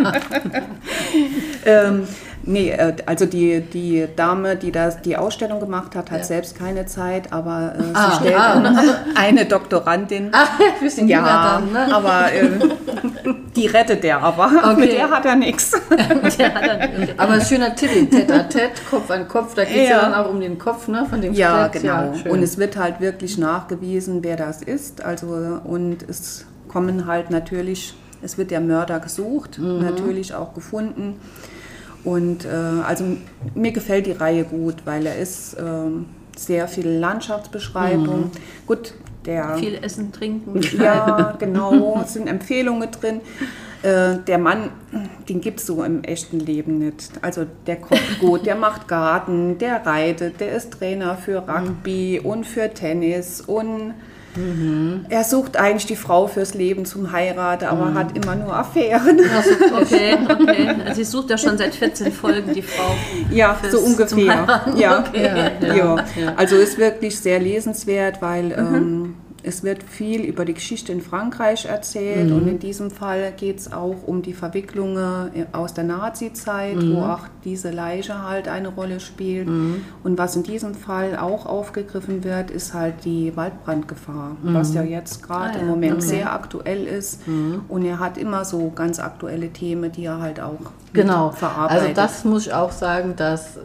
Ähm, 1.65 2.08
nee, 2.43 2.69
äh, 2.71 2.93
also 3.06 3.25
die, 3.25 3.62
die 3.62 4.08
Dame, 4.15 4.56
die 4.56 4.71
das, 4.71 5.02
die 5.02 5.15
Ausstellung 5.17 5.60
gemacht 5.60 5.95
hat, 5.95 6.12
hat 6.12 6.19
Ja. 6.19 6.23
selbst 6.23 6.58
keine 6.58 6.86
Zeit, 6.86 7.32
aber 7.34 7.73
äh, 7.78 7.84
sie 7.84 7.89
Ah, 7.95 8.12
stellt 8.19 8.36
ah. 8.38 8.84
eine 9.15 9.45
Doktorandin. 9.45 10.30
Ah, 10.34 10.45
ein 10.60 10.84
bisschen 10.84 11.08
Ja, 11.08 11.60
dann, 11.62 11.71
ne? 11.71 11.93
aber 11.93 12.32
äh, 12.34 12.49
die 13.56 13.67
rettet 13.67 14.04
der 14.04 14.21
aber. 14.21 14.49
Okay. 14.71 14.80
Mit 14.82 14.91
der 14.93 15.10
hat 15.10 15.25
er 15.25 15.36
nichts. 15.36 15.71
Aber 17.17 17.34
ein 17.34 17.41
schöner 17.41 17.75
Titel, 17.75 18.06
Tête 18.08 18.32
à 18.32 18.43
Tête, 18.47 18.71
Kopf 18.89 19.10
an 19.12 19.28
Kopf, 19.28 19.54
da 19.56 19.63
geht 19.63 19.75
es 19.84 19.89
ja. 19.89 19.97
Ja. 19.97 20.02
dann 20.02 20.13
auch 20.13 20.30
um 20.30 20.39
den 20.39 20.58
Kopf, 20.58 20.88
ne? 20.88 21.06
Von 21.10 21.21
dem 21.21 21.34
Ja, 21.34 21.67
Skelett. 21.69 21.82
genau. 21.84 22.13
schön. 22.15 22.32
und 22.32 22.43
es 22.43 22.58
wird 22.58 22.78
halt 22.78 22.99
wirklich 22.99 23.38
nachgewiesen, 23.38 24.23
wer 24.23 24.36
das 24.38 24.62
ist. 24.62 25.04
Also 25.04 25.28
und 25.63 25.97
es 26.08 26.45
kommen 26.67 27.06
halt 27.08 27.30
natürlich, 27.32 27.93
es 28.21 28.38
wird 28.38 28.52
der 28.52 28.60
Mörder 28.62 28.99
gesucht, 28.99 29.58
Mhm. 29.60 29.82
natürlich 29.82 30.34
auch 30.34 30.54
gefunden. 30.54 31.19
Und 32.03 32.45
äh, 32.45 32.49
also 32.49 33.03
mir 33.55 33.71
gefällt 33.71 34.05
die 34.05 34.12
Reihe 34.13 34.43
gut, 34.45 34.75
weil 34.85 35.05
er 35.05 35.17
ist 35.17 35.57
ähm, 35.59 36.05
sehr 36.38 36.67
viel 36.67 36.88
Landschaftsbeschreibung. 36.88 38.19
Mhm. 38.19 38.31
Gut, 38.65 38.93
der 39.25 39.57
viel 39.57 39.77
Essen, 39.81 40.12
Trinken. 40.12 40.62
ja, 40.79 41.35
genau, 41.38 42.01
es 42.03 42.13
sind 42.13 42.27
Empfehlungen 42.27 42.89
drin. 42.91 43.21
Äh, 43.81 44.17
der 44.27 44.38
Mann, 44.38 44.71
den 45.27 45.39
gibt 45.39 45.59
es 45.59 45.65
so 45.65 45.83
im 45.83 46.03
echten 46.03 46.39
Leben 46.39 46.79
nicht. 46.79 47.12
Also 47.21 47.45
der 47.67 47.77
kocht 47.77 48.01
gut, 48.19 48.45
der 48.45 48.55
macht 48.55 48.88
Garten, 48.88 49.57
der 49.57 49.85
reitet, 49.85 50.39
der 50.39 50.51
ist 50.53 50.71
Trainer 50.71 51.15
für 51.15 51.47
Rugby 51.47 52.19
und 52.21 52.45
für 52.45 52.73
Tennis 52.73 53.41
und 53.41 53.93
Er 55.09 55.23
sucht 55.23 55.57
eigentlich 55.57 55.85
die 55.87 55.95
Frau 55.95 56.27
fürs 56.27 56.53
Leben 56.53 56.85
zum 56.85 57.11
Heiraten, 57.11 57.65
aber 57.65 57.93
hat 57.93 58.15
immer 58.15 58.35
nur 58.35 58.53
Affären. 58.55 59.19
Okay, 59.81 60.17
okay. 60.29 60.67
Also 60.85 60.95
sie 60.95 61.03
sucht 61.03 61.29
ja 61.29 61.37
schon 61.37 61.57
seit 61.57 61.73
14 61.75 62.11
Folgen 62.11 62.53
die 62.53 62.61
Frau. 62.61 62.95
Ja, 63.31 63.55
Fürs- 63.55 63.71
so 63.71 63.77
zum 63.79 64.19
ungefähr. 64.19 64.61
Ja. 64.75 64.99
okay. 64.99 65.29
Ja. 65.61 65.75
Ja. 65.75 66.05
Also 66.35 66.55
ist 66.57 66.77
wirklich 66.77 67.19
sehr 67.19 67.39
lesenswert, 67.39 68.21
weil 68.21 68.45
Mhm. 68.49 68.75
ähm, 68.75 69.08
es 69.43 69.63
wird 69.63 69.84
viel 69.84 70.21
über 70.23 70.43
die 70.45 70.54
Geschichte 70.54 70.91
in 70.91 71.02
Frankreich 71.02 71.65
erzählt 71.65 72.30
Mhm. 72.30 72.36
und 72.36 72.47
in 72.47 72.60
diesem 72.60 72.91
Fall 72.91 73.32
geht 73.38 73.60
es 73.60 73.71
auch 73.71 73.95
um 74.06 74.21
die 74.21 74.34
Verwicklungen 74.34 75.32
aus 75.54 75.73
der 75.73 75.84
Nazi-Zeit, 75.86 76.75
Mhm. 76.75 76.93
wo 76.95 77.04
auch 77.04 77.21
diese 77.43 77.71
Leiche 77.71 78.21
halt 78.28 78.47
eine 78.47 78.67
Rolle 78.69 78.99
spielt. 78.99 79.47
Und 79.47 80.17
was 80.17 80.36
in 80.36 80.43
diesem 80.43 80.75
Fall 80.75 81.17
auch 81.17 81.45
aufgegriffen 81.45 82.23
wird, 82.23 82.52
ist 82.52 82.73
halt 82.73 83.06
die 83.06 83.36
Waldbrandgefahr, 83.36 84.36
was 84.43 84.73
ja 84.73 84.84
jetzt 84.84 85.23
gerade 85.23 85.52
Ah, 85.54 85.56
ja. 85.56 85.60
im 85.62 85.67
Moment 85.67 85.93
Okay. 85.93 86.02
sehr 86.08 86.34
aktuell 86.34 86.86
ist. 86.86 87.21
Und 87.67 87.86
er 87.86 87.99
hat 87.99 88.17
immer 88.17 88.45
so 88.45 88.71
ganz 88.75 88.99
aktuelle 88.99 89.49
Themen, 89.49 89.91
die 89.91 90.06
er 90.06 90.19
halt 90.19 90.39
auch 90.39 90.60
Genau. 90.93 91.32
verarbeitet. 91.32 91.82
Also 91.84 91.93
das 91.95 92.25
muss 92.25 92.47
ich 92.47 92.54
auch 92.54 92.71
sagen, 92.71 93.13
das 93.15 93.58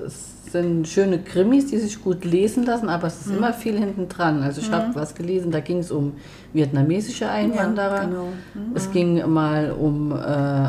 sind 0.54 0.86
schöne 0.86 1.18
Krimis, 1.18 1.66
die 1.66 1.78
sich 1.78 2.00
gut 2.02 2.24
lesen 2.24 2.64
lassen, 2.64 2.88
aber 2.88 3.08
es 3.08 3.20
ist 3.22 3.26
Mhm. 3.30 3.36
immer 3.38 3.52
viel 3.52 3.76
hinten 3.76 4.08
dran. 4.08 4.42
Also 4.42 4.60
ich 4.60 4.70
habe 4.70 4.94
was 4.94 5.14
gelesen, 5.16 5.50
da 5.50 5.58
ging 5.58 5.78
es 5.78 5.90
um 5.90 6.12
vietnamesische 6.52 7.28
Einwanderer. 7.28 7.94
Ja, 7.96 8.04
genau. 8.04 8.28
Es 8.74 8.90
ging 8.92 9.28
mal 9.28 9.72
um 9.72 10.12
äh, 10.12 10.14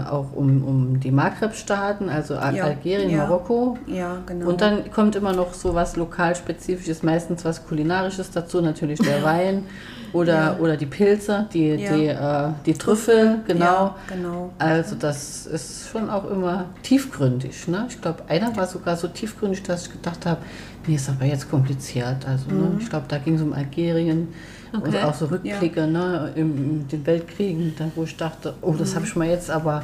auch 0.09 0.33
um, 0.33 0.63
um 0.63 0.99
die 0.99 1.11
Maghreb-Staaten, 1.11 2.09
also 2.09 2.35
Al- 2.35 2.55
Ja, 2.55 2.63
Algerien, 2.65 3.11
ja. 3.11 3.17
Marokko. 3.19 3.77
Ja, 3.85 4.17
genau. 4.25 4.49
Und 4.49 4.61
dann 4.61 4.89
kommt 4.91 5.15
immer 5.15 5.33
noch 5.33 5.53
so 5.53 5.75
was 5.75 5.95
lokalspezifisches, 5.95 7.03
meistens 7.03 7.45
was 7.45 7.67
kulinarisches 7.67 8.31
dazu, 8.31 8.61
natürlich 8.61 8.99
der 8.99 9.23
Wein 9.23 9.65
oder, 10.15 10.57
oder 10.61 10.77
die 10.77 10.85
Pilze, 10.85 11.47
die, 11.53 11.75
die, 11.75 12.07
äh, 12.07 12.49
die 12.65 12.73
Trüffel, 12.73 13.39
genau. 13.45 13.95
Genau. 14.07 14.53
Also 14.57 14.95
das 14.95 15.45
ist 15.45 15.89
schon 15.89 16.09
auch 16.09 16.29
immer 16.29 16.65
tiefgründig. 16.83 17.67
Ne? 17.67 17.85
Ich 17.89 18.01
glaube, 18.01 18.23
einer 18.29 18.55
war 18.55 18.65
sogar 18.65 18.95
so 18.95 19.09
tiefgründig, 19.09 19.63
dass 19.63 19.87
ich 19.87 19.91
gedacht 19.91 20.25
habe, 20.25 20.41
nee, 20.87 20.95
ist 20.95 21.09
aber 21.09 21.25
jetzt 21.25 21.49
kompliziert. 21.49 22.25
Also 22.25 22.49
ne? 22.49 22.77
ich 22.79 22.89
glaube, 22.89 23.05
da 23.09 23.17
ging 23.17 23.35
es 23.35 23.41
um 23.41 23.51
Algerien 23.53 24.29
und 24.71 24.87
Okay. 24.87 25.03
auch 25.03 25.13
so 25.13 25.25
Rückblicke 25.25 25.87
ne? 25.87 26.31
in, 26.35 26.57
in 26.57 26.87
den 26.87 27.05
Weltkriegen, 27.05 27.73
wo 27.95 28.03
ich 28.03 28.15
dachte, 28.15 28.55
oh, 28.61 28.73
das 28.73 28.95
habe 28.95 29.05
ich 29.05 29.15
mir 29.15 29.29
jetzt 29.29 29.49
aber 29.49 29.83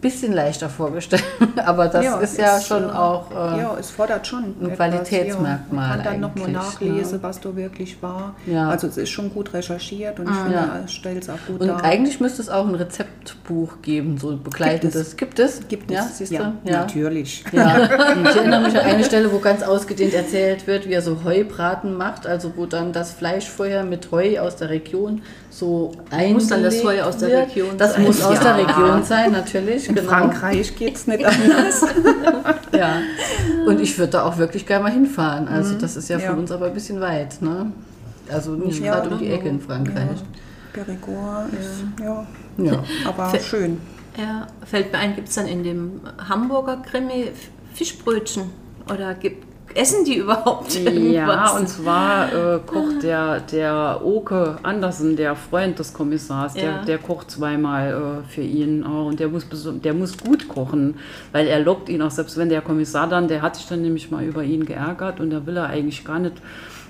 bisschen 0.00 0.32
leichter 0.32 0.68
vorgestellt. 0.68 1.24
aber 1.64 1.88
das 1.88 2.04
Ja, 2.04 2.18
ist 2.20 2.38
ja 2.38 2.56
ist, 2.56 2.66
schon 2.68 2.84
äh, 2.84 2.92
auch... 2.92 3.30
Äh, 3.30 3.60
ja, 3.60 3.76
es 3.78 3.90
fordert 3.90 4.26
schon 4.26 4.44
ein 4.44 4.56
etwas, 4.70 4.76
Qualitätsmerkmal 4.76 5.58
Ja. 5.58 5.66
Man 5.70 5.88
kann 5.90 6.04
dann 6.04 6.20
nochmal 6.20 6.44
eigentlich, 6.46 6.56
nachlesen, 6.56 7.12
ne? 7.18 7.22
was 7.22 7.40
da 7.40 7.56
wirklich 7.56 8.02
war. 8.02 8.34
Ja. 8.46 8.68
Also 8.68 8.86
es 8.86 8.96
ist 8.96 9.10
schon 9.10 9.32
gut 9.32 9.52
recherchiert 9.54 10.20
und 10.20 10.28
ich 10.30 10.36
finde, 10.36 10.54
Ja. 10.54 10.80
es 10.84 10.92
stellt 10.92 11.22
es 11.22 11.28
auch 11.30 11.38
gut 11.46 11.60
und 11.60 11.68
dar. 11.68 11.84
eigentlich 11.84 12.20
müsste 12.20 12.42
es 12.42 12.48
auch 12.48 12.66
ein 12.68 12.74
Rezeptbuch 12.74 13.82
geben, 13.82 14.18
so 14.18 14.36
begleitendes. 14.36 15.16
Gibt 15.16 15.38
es? 15.38 15.66
Gibt 15.68 15.90
es, 15.90 15.96
Ja, 15.96 16.02
ja, 16.02 16.08
siehst 16.12 16.32
du? 16.32 16.52
natürlich. 16.70 17.44
Ja, 17.52 17.84
ich 18.30 18.36
erinnere 18.36 18.60
mich 18.62 18.74
an 18.78 18.84
eine 18.86 19.04
Stelle, 19.04 19.32
wo 19.32 19.38
ganz 19.38 19.62
ausgedehnt 19.62 20.14
erzählt 20.14 20.66
wird, 20.66 20.88
wie 20.88 20.92
er 20.92 21.02
so 21.02 21.24
Heubraten 21.24 21.96
macht, 21.96 22.26
also 22.26 22.52
wo 22.56 22.66
dann 22.66 22.92
das 22.92 23.12
Fleisch 23.12 23.48
vorher 23.48 23.84
mit 23.84 24.10
Heu 24.12 24.38
aus 24.40 24.56
der 24.56 24.70
Region 24.70 25.22
so 25.50 25.92
eingelegt 26.10 26.34
Muss 26.34 26.46
dann 26.48 26.62
das 26.62 26.84
Heu 26.84 27.02
aus 27.02 27.16
der. 27.16 27.28
Region 27.46 27.76
Das 27.78 27.94
sein? 27.94 28.04
muss 28.04 28.22
aus 28.22 28.34
Ja. 28.36 28.54
der 28.54 28.66
Region 28.68 29.02
sein, 29.02 29.32
natürlich. 29.32 29.87
In 29.88 29.94
genau. 29.94 30.08
Frankreich 30.08 30.76
geht 30.76 30.96
es 30.96 31.06
nicht 31.06 31.24
anders. 31.24 31.84
Ja. 32.76 32.98
Und 33.66 33.80
ich 33.80 33.98
würde 33.98 34.12
da 34.12 34.22
auch 34.24 34.36
wirklich 34.36 34.66
gerne 34.66 34.84
mal 34.84 34.92
hinfahren. 34.92 35.48
Also 35.48 35.74
das 35.74 35.96
ist 35.96 36.08
ja, 36.10 36.18
Ja. 36.18 36.30
von 36.30 36.40
uns 36.40 36.52
aber 36.52 36.66
ein 36.66 36.74
bisschen 36.74 37.00
weit, 37.00 37.40
ne? 37.42 37.72
Also 38.30 38.52
nicht 38.52 38.80
Ja, 38.80 38.94
gerade 38.96 39.08
um 39.10 39.18
die 39.18 39.30
Ecke 39.30 39.48
in 39.48 39.58
Frankreich. 39.58 40.18
Périgord 40.74 41.46
ist, 41.58 41.82
ja, 42.00 42.26
Ja. 42.58 42.84
aber 43.06 43.30
Fe- 43.30 43.40
schön. 43.40 43.80
Ja, 44.18 44.46
fällt 44.64 44.92
mir 44.92 44.98
ein, 44.98 45.14
gibt 45.16 45.28
es 45.28 45.34
dann 45.34 45.46
in 45.48 45.64
dem 45.64 46.00
Hamburger 46.28 46.76
Krimi 46.76 47.22
F- 47.24 47.48
Fischbrötchen? 47.74 48.44
Oder 48.92 49.14
gibt, 49.14 49.46
essen 49.74 50.04
die 50.04 50.16
überhaupt 50.16 50.74
Ja, 50.74 50.90
irgendwas? 50.90 51.52
und 51.60 51.68
zwar 51.68 52.32
äh, 52.32 52.58
kocht 52.64 53.02
der, 53.02 53.40
der 53.40 54.00
Oke 54.04 54.58
Andersen, 54.62 55.16
der 55.16 55.36
Freund 55.36 55.78
des 55.78 55.92
Kommissars, 55.92 56.54
der, 56.54 56.62
Ja. 56.64 56.82
der 56.84 56.98
kocht 56.98 57.30
zweimal 57.30 58.22
äh, 58.26 58.28
für 58.32 58.42
ihn. 58.42 58.82
Äh, 58.82 58.86
und 58.86 59.20
der 59.20 59.28
muss, 59.28 59.46
der 59.82 59.94
muss 59.94 60.16
gut 60.16 60.48
kochen, 60.48 60.96
weil 61.32 61.46
er 61.46 61.60
lockt 61.60 61.88
ihn 61.88 62.02
auch, 62.02 62.10
selbst 62.10 62.36
wenn 62.38 62.48
der 62.48 62.60
Kommissar 62.62 63.08
dann, 63.08 63.28
der 63.28 63.42
hat 63.42 63.56
sich 63.56 63.66
dann 63.66 63.82
nämlich 63.82 64.10
mal 64.10 64.24
über 64.24 64.42
ihn 64.42 64.64
geärgert 64.64 65.20
und 65.20 65.30
da 65.30 65.44
will 65.46 65.56
er 65.56 65.66
eigentlich 65.66 66.04
gar 66.04 66.18
nicht, 66.18 66.34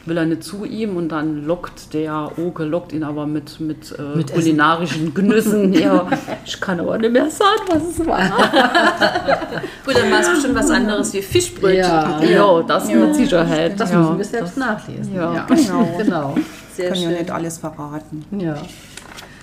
will 0.09 0.17
er 0.17 0.25
nicht 0.27 0.43
zu 0.45 0.65
ihm 0.65 0.97
und 0.97 1.09
dann 1.11 1.45
lockt 1.45 1.93
der 1.95 2.31
Oke, 2.39 2.65
lockt 2.65 2.93
ihn 2.93 3.03
aber 3.05 3.27
mit, 3.27 3.61
mit, 3.61 3.93
äh, 3.99 4.17
Mit 4.17 4.31
Essen. 4.31 4.35
kulinarischen 4.41 5.15
Genüssen. 5.15 5.73
ja, 5.75 6.07
ich 6.45 6.61
kann 6.61 6.81
aber 6.81 6.99
nicht 6.99 7.13
mehr 7.13 7.31
sagen, 7.31 7.63
was 7.69 7.83
es 7.99 8.07
war. 8.07 8.21
Gut, 9.85 9.97
dann 9.97 10.11
war 10.11 10.21
es 10.21 10.29
bestimmt 10.31 10.55
was 10.55 10.71
anderes 10.71 11.13
wie 11.13 11.23
Fischbrötchen. 11.23 11.79
Ja. 11.79 12.23
Ja, 12.23 12.63
das 12.63 12.89
mit 12.89 13.15
Sicherheit. 13.15 13.79
Das 13.79 13.91
ja, 13.91 13.99
müssen 13.99 14.19
wir 14.19 14.25
selbst 14.25 14.57
nachlesen. 14.57 15.15
ja. 15.15 15.47
Genau. 15.47 15.89
genau. 15.99 16.35
Sehr 16.75 16.91
Können 16.91 17.03
ja 17.03 17.09
schön. 17.11 17.19
nicht 17.19 17.31
alles 17.31 17.59
verraten. 17.59 18.25
Ja. 18.31 18.55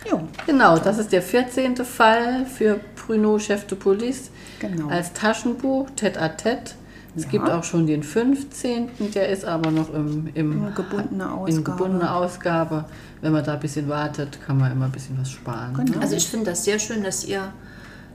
Ja, 0.09 0.21
Genau, 0.45 0.77
das 0.77 0.99
ist 0.99 1.11
der 1.11 1.21
14. 1.21 1.77
Fall 1.77 2.45
für 2.45 2.79
Bruno 2.95 3.39
Chef 3.39 3.65
de 3.65 3.77
Police 3.77 4.29
Genau. 4.59 4.87
als 4.89 5.11
Taschenbuch, 5.13 5.87
Tête 5.97 6.17
à 6.17 6.29
Tête. 6.29 6.75
Es 7.15 7.27
gibt 7.29 7.49
auch 7.49 7.63
schon 7.63 7.87
den 7.87 8.03
15., 8.03 8.89
der 9.13 9.29
ist 9.29 9.45
aber 9.45 9.71
noch 9.71 9.93
im, 9.93 10.27
im 10.33 10.51
In 10.67 10.75
gebundener 10.75 11.25
in 11.25 11.31
Ausgabe. 11.31 11.63
gebundener 11.63 12.15
Ausgabe. 12.15 12.85
Wenn 13.21 13.31
man 13.31 13.43
da 13.43 13.53
ein 13.53 13.59
bisschen 13.59 13.87
wartet, 13.87 14.39
kann 14.45 14.57
man 14.57 14.71
immer 14.71 14.85
ein 14.85 14.91
bisschen 14.91 15.17
was 15.19 15.31
sparen. 15.31 15.73
Genau. 15.73 15.99
Also 15.99 16.15
ich 16.15 16.27
finde 16.27 16.47
das 16.47 16.63
sehr 16.65 16.77
schön, 16.79 17.03
dass 17.03 17.23
ihr, 17.25 17.41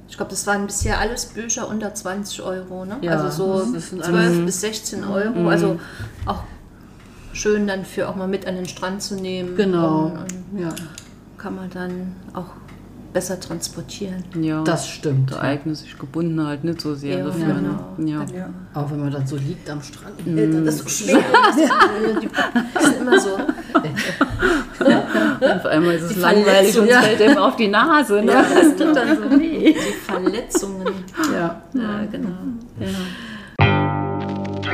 ich 0.08 0.16
glaube, 0.16 0.30
das 0.30 0.46
waren 0.46 0.66
bisher 0.66 0.98
alles 1.00 1.26
Bücher 1.26 1.68
unter 1.68 1.94
20 1.94 2.42
Euro, 2.42 2.84
ne? 2.84 2.96
Ja, 3.00 3.12
also 3.18 3.30
so 3.64 3.72
das 3.72 3.88
sind 3.90 4.04
12 4.04 4.16
alles- 4.16 4.44
bis 4.46 4.60
16 4.60 5.04
Euro. 5.04 5.48
Also 5.48 5.80
auch 6.26 6.42
schön 7.32 7.66
dann 7.66 7.84
für 7.84 8.08
auch 8.08 8.16
mal 8.16 8.28
mit 8.28 8.46
an 8.46 8.56
den 8.56 8.66
Strand 8.66 9.02
zu 9.02 9.14
nehmen. 9.14 9.56
Genau. 9.56 10.06
Und, 10.06 10.18
und 10.52 10.60
Ja, 10.60 10.68
kann 11.38 11.56
man 11.56 11.70
dann 11.70 12.12
auch 12.34 12.46
besser 13.12 13.38
transportieren. 13.40 14.24
Ja, 14.40 14.62
das 14.64 14.88
stimmt. 14.88 15.32
da 15.32 15.40
eignet 15.40 15.76
sich 15.76 15.98
gebunden 15.98 16.46
halt 16.46 16.64
nicht 16.64 16.80
so 16.80 16.94
sehr 16.94 17.18
Ja, 17.18 17.24
dafür. 17.26 17.54
genau. 17.54 18.10
Ja. 18.10 18.24
Ja. 18.34 18.48
Auch 18.74 18.90
wenn 18.90 19.00
man 19.00 19.10
dann 19.10 19.26
so 19.26 19.36
liegt 19.36 19.68
am 19.68 19.82
Strand. 19.82 20.14
Das 20.66 20.74
ist 20.76 20.82
so 20.82 20.88
schwer. 21.06 21.18
Das 22.74 22.84
sind 22.84 23.00
immer 23.00 23.18
so. 23.20 23.30
Auf 25.40 25.66
einmal 25.66 25.94
ist 25.94 26.02
es 26.02 26.14
Die 26.14 26.20
langweilig 26.20 26.78
und 26.78 26.88
fällt 26.90 27.20
ihm 27.20 27.36
auf 27.38 27.56
die 27.56 27.68
Nase. 27.68 28.22
Ne? 28.22 28.32
Das 28.32 28.76
tut 28.76 28.96
dann 28.96 29.16
so 29.16 29.38
weh. 29.38 29.72
Die 29.74 29.92
Verletzungen. 30.06 30.86
Ja. 31.32 31.62
Ja, 31.74 32.04
genau. 32.10 32.28
Gut, 33.58 34.66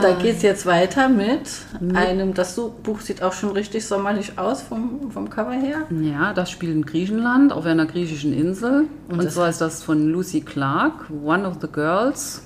dann 0.00 0.18
geht 0.18 0.36
es 0.36 0.42
jetzt 0.42 0.66
weiter 0.66 1.08
mit 1.08 1.48
einem, 1.94 2.34
das 2.34 2.60
Buch 2.82 3.00
sieht 3.00 3.22
auch 3.22 3.32
schon 3.32 3.50
richtig 3.50 3.86
sommerlich 3.86 4.38
aus 4.38 4.62
vom, 4.62 5.10
vom 5.10 5.30
Cover 5.30 5.52
her. 5.52 5.86
Ja, 6.00 6.32
das 6.32 6.50
spielt 6.50 6.72
in 6.72 6.84
Griechenland, 6.84 7.52
auf 7.52 7.64
einer 7.66 7.86
griechischen 7.86 8.32
Insel. 8.32 8.86
Und, 9.08 9.24
das 9.24 9.34
zwar 9.34 9.48
ist 9.48 9.60
das 9.60 9.82
von 9.82 10.08
Lucy 10.08 10.40
Clark, 10.40 11.10
One 11.24 11.46
of 11.46 11.56
the 11.60 11.68
Girls. 11.70 12.42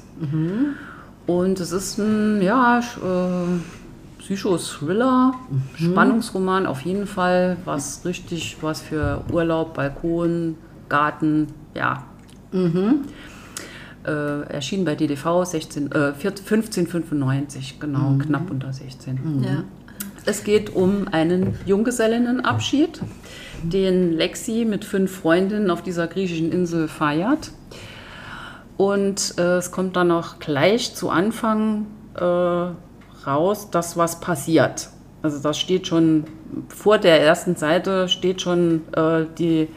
Und 1.27 1.61
es 1.61 1.73
ist 1.73 1.99
ein, 1.99 2.43
ja, 2.43 2.79
äh, 2.81 3.59
Psycho-Thriller, 4.19 5.35
Spannungsroman 5.77 6.67
auf 6.67 6.81
jeden 6.81 7.07
Fall, 7.07 7.59
was 7.67 8.05
richtig 8.05 8.57
was 8.63 8.81
für 8.81 9.23
Urlaub, 9.31 9.75
Balkon, 9.75 10.57
Garten, 10.89 11.49
ja. 11.75 12.05
Äh, 14.07 14.43
erschien 14.53 14.85
bei 14.85 14.95
DDV 14.95 15.45
16, 15.45 15.93
äh, 15.93 16.13
14 16.13 16.45
1595, 16.45 17.81
genau, 17.81 18.19
knapp 18.19 18.51
unter 18.51 18.73
16. 18.73 19.43
Ja. 19.43 19.65
Es 20.27 20.45
geht 20.45 20.75
um 20.75 21.09
einen 21.09 21.59
Junggesellinnenabschied, 21.65 23.01
den 23.63 24.13
Lexi 24.13 24.65
mit 24.65 24.85
fünf 24.85 25.11
Freundinnen 25.11 25.71
auf 25.71 25.83
dieser 25.83 26.07
griechischen 26.07 26.53
Insel 26.53 26.89
feiert. 26.89 27.51
Und 28.77 29.35
äh, 29.39 29.57
es 29.57 29.71
kommt 29.71 29.97
dann 29.97 30.11
auch 30.11 30.39
gleich 30.39 30.95
zu 30.95 31.11
Anfang 31.11 31.87
äh, 32.17 32.25
raus, 33.27 33.71
dass 33.71 33.97
was 33.97 34.21
passiert. 34.21 34.89
Also 35.23 35.41
das 35.41 35.59
steht 35.59 35.87
schon 35.87 36.25
vor 36.69 36.99
der 36.99 37.21
ersten 37.21 37.57
Seite 37.57 38.09
steht 38.09 38.41
schon 38.41 38.83
äh, 38.95 39.25
die 39.39 39.69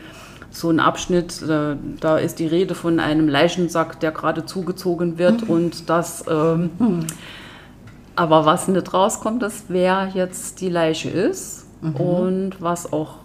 so 0.60 0.70
ein 0.70 0.80
Abschnitt, 0.80 1.42
äh, 1.42 1.76
da 2.00 2.18
ist 2.18 2.40
die 2.40 2.48
Rede 2.48 2.76
von 2.76 3.00
einem 3.00 3.28
Leichensack, 3.28 4.00
der 4.00 4.12
gerade 4.12 4.46
zugezogen 4.46 5.18
wird 5.18 5.44
und 5.44 5.90
das 5.90 6.26
ähm, 6.30 6.72
aber 8.18 8.46
was 8.46 8.68
nicht 8.68 8.94
rauskommt, 8.96 9.44
ist, 9.44 9.66
wer 9.68 10.10
jetzt 10.14 10.60
die 10.60 10.70
Leiche 10.70 11.10
ist. 11.10 11.68
Und 11.94 12.60
was 12.60 12.92
auch 12.92 13.20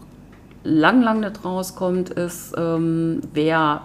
lang, 0.65 1.01
lang 1.01 1.21
nicht 1.21 1.43
rauskommt, 1.45 2.11
ist, 2.11 2.53
ähm, 2.59 3.23
wer 3.33 3.81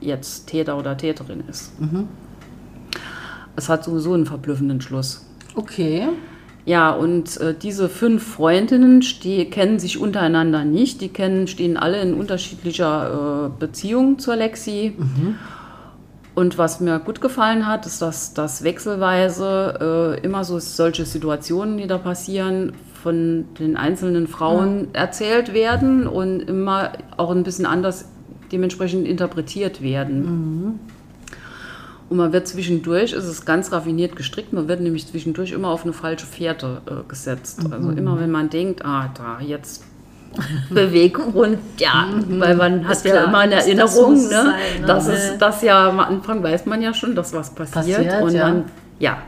jetzt 0.00 0.48
Täter 0.48 0.76
oder 0.76 0.96
Täterin 0.96 1.44
ist. 1.48 1.72
Es 3.54 3.68
hat 3.68 3.84
sowieso 3.84 4.14
einen 4.14 4.26
verblüffenden 4.26 4.80
Schluss. 4.80 5.24
Okay. 5.54 6.08
Ja, 6.66 6.90
und 6.90 7.40
äh, 7.40 7.54
diese 7.54 7.88
fünf 7.88 8.34
Freundinnen 8.34 9.00
kennen 9.50 9.78
sich 9.78 9.98
untereinander 9.98 10.64
nicht. 10.64 11.00
Die 11.00 11.08
kennen, 11.08 11.46
stehen 11.46 11.76
alle 11.76 12.00
in 12.00 12.14
unterschiedlicher 12.14 13.46
äh, 13.46 13.60
Beziehung 13.60 14.18
zur 14.18 14.36
Lexi. 14.36 14.94
Und 16.34 16.58
was 16.58 16.80
mir 16.80 17.00
gut 17.00 17.20
gefallen 17.20 17.66
hat, 17.66 17.86
ist, 17.86 18.00
dass 18.02 18.34
das 18.34 18.62
wechselweise 18.62 20.16
äh, 20.20 20.24
immer 20.24 20.44
so 20.44 20.58
solche 20.58 21.04
Situationen, 21.04 21.76
die 21.76 21.86
da 21.86 21.98
passieren, 21.98 22.72
von 23.02 23.46
den 23.58 23.76
einzelnen 23.76 24.26
Frauen 24.26 24.88
erzählt 24.92 25.54
werden 25.54 26.06
und 26.06 26.40
immer 26.40 26.92
auch 27.16 27.30
ein 27.30 27.42
bisschen 27.42 27.66
anders 27.66 28.06
dementsprechend 28.52 29.06
interpretiert 29.06 29.82
werden. 29.82 30.78
Und 32.10 32.16
man 32.16 32.32
wird 32.32 32.46
zwischendurch, 32.48 33.12
ist 33.12 33.24
es 33.24 33.44
ganz 33.46 33.70
raffiniert 33.72 34.16
gestrickt, 34.16 34.52
man 34.52 34.66
wird 34.68 34.80
nämlich 34.80 35.06
zwischendurch 35.06 35.52
immer 35.52 35.68
auf 35.68 35.84
eine 35.84 35.92
falsche 35.92 36.26
Fährte 36.26 36.82
äh, 36.86 37.08
gesetzt. 37.08 37.60
Also 37.70 37.90
immer 37.90 38.18
wenn 38.20 38.30
man 38.32 38.50
denkt, 38.50 38.84
ah, 38.84 39.10
da 39.16 39.38
jetzt 39.40 39.84
Beweggrund, 40.70 41.58
ja, 41.78 42.06
weil 42.28 42.54
man 42.56 42.84
hat 42.86 42.96
Ist 42.96 43.04
ja 43.04 43.12
klar, 43.12 43.24
immer 43.28 43.38
eine 43.38 43.56
das- 43.56 43.64
das 43.66 43.96
Erinnerung, 43.96 44.14
es 44.14 44.22
ne? 44.24 44.28
sein, 44.30 44.80
ne? 44.80 44.86
das 44.86 45.06
Ja. 45.08 45.12
ist 45.14 45.38
das 45.38 45.62
ja 45.62 45.88
am 45.88 45.98
Anfang 46.00 46.42
weiß 46.42 46.66
man 46.66 46.82
ja 46.82 46.92
schon, 46.94 47.14
dass 47.14 47.32
was 47.32 47.50
passiert, 47.50 47.96
Passiert, 47.98 48.22
und 48.22 48.32
ja. 48.32 48.46
dann, 48.48 48.64
ja, 49.00 49.18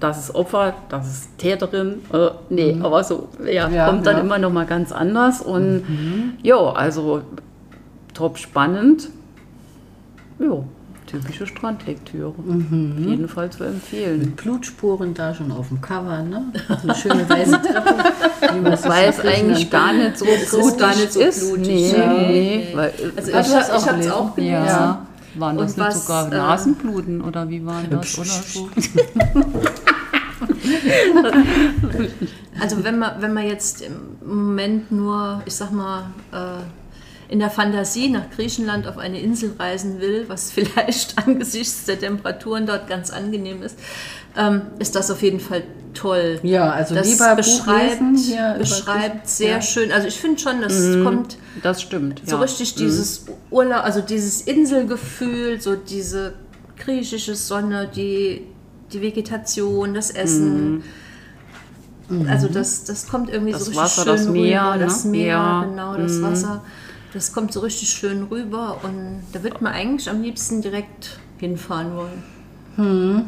das 0.00 0.18
ist 0.24 0.34
Opfer, 0.34 0.74
das 0.88 1.06
ist 1.06 1.38
Täterin, 1.38 2.00
äh, 2.12 2.28
nee, 2.50 2.78
aber 2.82 3.04
so, 3.04 3.28
ja, 3.44 3.68
Ja, 3.68 3.86
kommt 3.88 4.06
dann 4.06 4.16
ja. 4.16 4.22
immer 4.22 4.38
noch 4.38 4.52
mal 4.52 4.66
ganz 4.66 4.90
anders 4.92 5.40
und 5.42 5.82
ja, 6.42 6.56
also 6.72 7.22
top 8.14 8.38
spannend, 8.38 9.08
ja, 10.38 10.62
typische 11.12 11.46
Strandlektüre, 11.46 12.28
auf 12.30 12.36
jeden 12.98 13.28
Fall 13.28 13.50
zu 13.50 13.64
empfehlen. 13.64 14.20
Mit 14.20 14.36
Blutspuren 14.36 15.12
da 15.14 15.34
schon 15.34 15.52
auf 15.52 15.68
dem 15.68 15.80
Cover, 15.80 16.22
ne? 16.22 16.52
So 16.68 16.74
eine 16.88 16.94
schöne 16.94 17.28
weiße 17.28 17.60
Treppe. 17.62 17.94
es 18.72 18.80
es 18.80 18.82
Griechenland 18.82 19.24
eigentlich 19.26 19.70
gar 19.70 19.92
nicht 19.92 20.18
so 20.18 20.24
blutig 20.24 20.78
gar 20.78 20.96
nicht 20.96 21.12
so 21.12 21.20
ist. 21.20 21.40
blutig, 21.52 21.66
Nee, 21.68 21.92
ja. 21.96 22.12
nee, 22.12 22.68
weil, 22.74 22.92
Also 23.16 23.32
Hast 23.34 23.46
ich, 23.48 23.54
ich 23.54 23.62
habe 23.62 23.78
es 23.78 23.84
gelesen? 23.86 24.12
auch 24.12 24.34
gelesen. 24.34 24.52
ja, 24.54 25.06
waren 25.34 25.58
das 25.58 25.76
nicht 25.76 25.86
was, 25.86 26.06
sogar 26.06 26.26
äh, 26.32 26.36
Nasenbluten 26.36 27.20
oder 27.22 27.48
wie 27.48 27.64
waren 27.64 27.90
das 27.90 28.18
oder 28.18 28.26
so? 28.26 28.68
Also 32.60 32.84
wenn 32.84 32.98
man, 32.98 33.20
wenn 33.20 33.32
man 33.32 33.46
jetzt 33.46 33.82
im 33.82 33.94
Moment 34.24 34.90
nur, 34.92 35.42
ich 35.44 35.54
sag 35.54 35.72
mal, 35.72 36.04
äh, 36.32 36.62
in 37.32 37.38
der 37.38 37.48
Fantasie 37.48 38.10
nach 38.10 38.28
Griechenland 38.36 38.86
auf 38.86 38.98
eine 38.98 39.18
Insel 39.18 39.54
reisen 39.58 40.00
will, 40.00 40.26
was 40.28 40.52
vielleicht 40.52 41.16
angesichts 41.26 41.86
der 41.86 41.98
Temperaturen 41.98 42.66
dort 42.66 42.86
ganz 42.88 43.10
angenehm 43.10 43.62
ist, 43.62 43.78
ähm, 44.36 44.60
ist 44.78 44.94
das 44.94 45.10
auf 45.10 45.22
jeden 45.22 45.40
Fall 45.40 45.62
toll. 45.94 46.40
Ja, 46.42 46.70
also 46.70 46.94
das 46.94 47.08
lieber 47.08 47.34
beschreibt, 47.34 48.00
lesen 48.02 48.58
beschreibt 48.58 49.28
sehr 49.28 49.52
ja. 49.56 49.62
schön. 49.62 49.90
Also 49.92 50.08
ich 50.08 50.16
finde 50.20 50.38
schon, 50.40 50.60
das 50.60 50.74
kommt 51.02 51.38
Das 51.62 51.80
stimmt. 51.80 52.20
so 52.26 52.36
ja. 52.36 52.42
richtig 52.42 52.74
dieses 52.74 53.24
Urlaub, 53.50 53.82
also 53.84 54.02
dieses 54.02 54.42
Inselgefühl, 54.42 55.58
so 55.60 55.74
diese 55.74 56.34
griechische 56.78 57.34
Sonne, 57.34 57.88
die, 57.94 58.42
die 58.92 59.00
Vegetation, 59.00 59.94
das 59.94 60.10
Essen. 60.10 60.82
Also 62.28 62.48
das, 62.48 62.84
das 62.84 63.08
kommt 63.08 63.30
irgendwie 63.30 63.52
Das 63.52 63.62
so 63.62 63.70
richtig 63.70 63.84
Wasser, 63.84 64.02
schön 64.04 64.12
das 64.16 64.26
Meer, 64.28 64.62
rüber. 64.64 64.76
ne? 64.76 64.84
Das 64.84 65.04
Meer, 65.06 65.26
Ja. 65.28 65.64
genau, 65.64 65.96
das 65.96 66.20
Wasser. 66.20 66.62
Das 67.12 67.32
kommt 67.32 67.52
so 67.52 67.60
richtig 67.60 67.90
schön 67.90 68.24
rüber 68.24 68.78
und 68.82 69.22
da 69.32 69.42
wird 69.42 69.60
man 69.60 69.72
eigentlich 69.72 70.08
am 70.08 70.22
liebsten 70.22 70.62
direkt 70.62 71.18
hinfahren 71.38 71.92
wollen. 71.96 73.24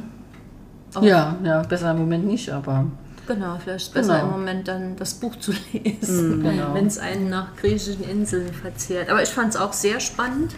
Ja, 1.03 1.37
ja, 1.44 1.62
besser 1.62 1.90
im 1.90 1.99
Moment 1.99 2.27
nicht, 2.27 2.51
aber 2.51 2.87
Genau, 3.27 3.57
vielleicht 3.62 3.87
ist 3.88 3.94
besser 3.94 4.14
Genau. 4.20 4.25
im 4.27 4.31
Moment 4.40 4.68
dann 4.68 4.97
das 4.97 5.14
Buch 5.14 5.37
zu 5.37 5.53
lesen, 5.73 6.42
genau. 6.42 6.75
wenn 6.75 6.87
es 6.87 6.99
einen 6.99 7.31
nach 7.31 7.57
griechischen 7.57 8.05
Inseln 8.05 8.53
verzehrt. 8.53 9.09
Aber 9.09 9.23
ich 9.23 9.31
fand 9.31 9.55
es 9.55 9.57
auch 9.61 9.73
sehr 9.73 9.99
spannend. 10.01 10.55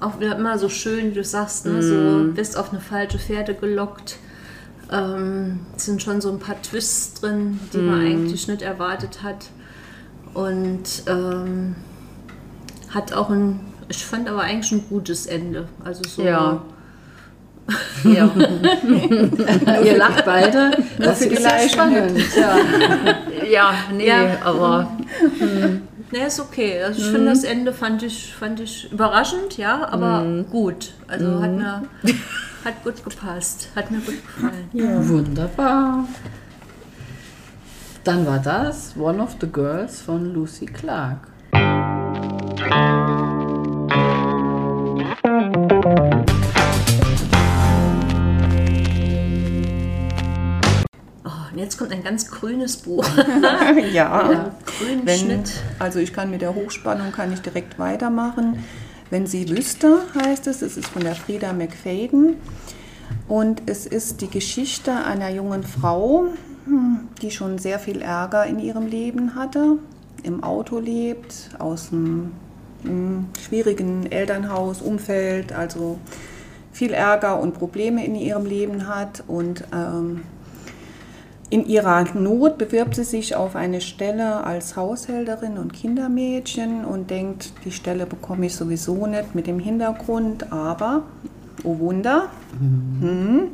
Auch 0.00 0.20
wieder 0.20 0.36
immer 0.36 0.56
so 0.58 0.68
schön, 0.68 1.10
wie 1.10 1.14
du 1.14 1.24
sagst, 1.24 1.66
ne? 1.66 1.82
so 1.82 2.32
bist 2.32 2.56
auf 2.56 2.70
eine 2.70 2.80
falsche 2.80 3.18
Fährte 3.18 3.54
gelockt. 3.54 4.18
Ähm, 4.90 5.60
es 5.76 5.84
sind 5.86 6.00
schon 6.00 6.20
so 6.20 6.30
ein 6.30 6.38
paar 6.38 6.60
Twists 6.62 7.20
drin, 7.20 7.58
die 7.72 7.78
man 7.78 8.00
eigentlich 8.00 8.46
nicht 8.48 8.62
erwartet 8.62 9.22
hat. 9.24 9.46
Und 10.34 10.84
ähm, 11.08 11.74
hat 12.90 13.12
auch 13.12 13.30
ein, 13.30 13.60
ich 13.88 14.04
fand 14.04 14.28
aber 14.28 14.42
eigentlich 14.42 14.72
ein 14.72 14.88
gutes 14.88 15.26
Ende. 15.26 15.68
Also 15.84 16.02
so. 16.08 16.22
Ja. 16.22 16.62
ja. 18.04 18.30
ihr 19.84 19.98
lacht 19.98 20.24
beide. 20.24 20.70
Das 20.98 21.18
die 21.18 21.26
ist 21.26 21.42
ja 21.44 21.68
spannend. 21.68 22.18
Ja. 22.36 22.56
Ja, 23.50 23.72
nee, 23.94 24.08
Ja. 24.08 24.36
aber 24.44 24.90
Ne, 26.10 26.26
ist 26.26 26.40
okay. 26.40 26.82
Also 26.82 27.00
ich 27.00 27.06
finde 27.08 27.30
das 27.30 27.44
Ende 27.44 27.72
fand 27.72 28.02
ich, 28.02 28.34
fand 28.34 28.60
ich 28.60 28.90
überraschend, 28.92 29.56
ja, 29.56 29.88
aber 29.88 30.44
gut. 30.50 30.92
Also 31.06 31.40
hat 31.42 31.52
mir 31.52 31.82
hat 32.64 32.84
gut 32.84 33.04
gepasst. 33.04 33.68
Hat 33.76 33.90
mir 33.90 34.00
gut 34.00 34.16
gefallen. 34.26 35.08
Wunderbar. 35.08 36.04
Dann 38.04 38.26
war 38.26 38.38
das 38.38 38.94
One 38.96 39.22
of 39.22 39.36
the 39.40 39.46
Girls 39.46 40.00
von 40.00 40.32
Lucy 40.32 40.66
Clark. 40.66 41.28
Oh, 42.60 42.64
jetzt 51.54 51.78
kommt 51.78 51.92
ein 51.92 52.02
ganz 52.02 52.28
grünes 52.28 52.78
Buch. 52.78 53.06
Ja, 53.92 54.50
Grünen 54.66 55.06
wenn, 55.06 55.18
Schnitt. 55.18 55.52
also 55.78 56.00
ich 56.00 56.12
kann 56.12 56.30
mit 56.30 56.42
der 56.42 56.56
Hochspannung 56.56 57.12
kann 57.12 57.32
ich 57.32 57.40
direkt 57.40 57.78
weitermachen. 57.78 58.64
Wenn 59.10 59.28
sie 59.28 59.48
wüsste, 59.48 60.00
heißt 60.20 60.48
es, 60.48 60.62
es 60.62 60.76
ist 60.76 60.88
von 60.88 61.04
der 61.04 61.14
Frieda 61.14 61.52
McFadden 61.52 62.34
und 63.28 63.62
es 63.66 63.86
ist 63.86 64.20
die 64.20 64.28
Geschichte 64.28 64.92
einer 64.92 65.28
jungen 65.30 65.62
Frau, 65.62 66.24
hm, 66.64 67.08
die 67.22 67.30
schon 67.30 67.58
sehr 67.58 67.78
viel 67.78 68.02
Ärger 68.02 68.46
in 68.46 68.58
ihrem 68.58 68.88
Leben 68.88 69.36
hatte, 69.36 69.78
im 70.24 70.42
Auto 70.42 70.80
lebt, 70.80 71.50
aus 71.58 71.92
hm, 71.92 72.32
schwierigen 73.40 74.10
Elternhaus, 74.10 74.80
Umfeld, 74.80 75.52
also 75.52 75.98
viel 76.72 76.92
Ärger 76.92 77.40
und 77.40 77.54
Probleme 77.54 78.04
in 78.04 78.14
ihrem 78.14 78.46
Leben 78.46 78.86
hat 78.88 79.24
und 79.26 79.64
ähm, 79.74 80.22
in 81.50 81.66
ihrer 81.66 82.04
Not 82.14 82.58
bewirbt 82.58 82.94
sie 82.94 83.04
sich 83.04 83.34
auf 83.34 83.56
eine 83.56 83.80
Stelle 83.80 84.44
als 84.44 84.76
Haushälterin 84.76 85.56
und 85.56 85.72
Kindermädchen 85.72 86.84
und 86.84 87.10
denkt, 87.10 87.52
die 87.64 87.72
Stelle 87.72 88.04
bekomme 88.04 88.46
ich 88.46 88.54
sowieso 88.54 89.06
nicht 89.06 89.34
mit 89.34 89.46
dem 89.46 89.58
Hintergrund, 89.58 90.52
aber, 90.52 91.04
oh 91.64 91.78
Wunder, 91.78 92.28
hm, 93.00 93.48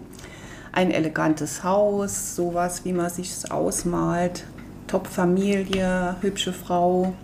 ein 0.73 0.91
elegantes 0.91 1.63
Haus, 1.63 2.35
sowas, 2.35 2.85
wie 2.85 2.93
man 2.93 3.11
sich 3.11 3.31
ausmalt, 3.53 4.45
Top-Familie, 4.89 6.17
hübsche 6.21 6.53
Frau, 6.53 7.15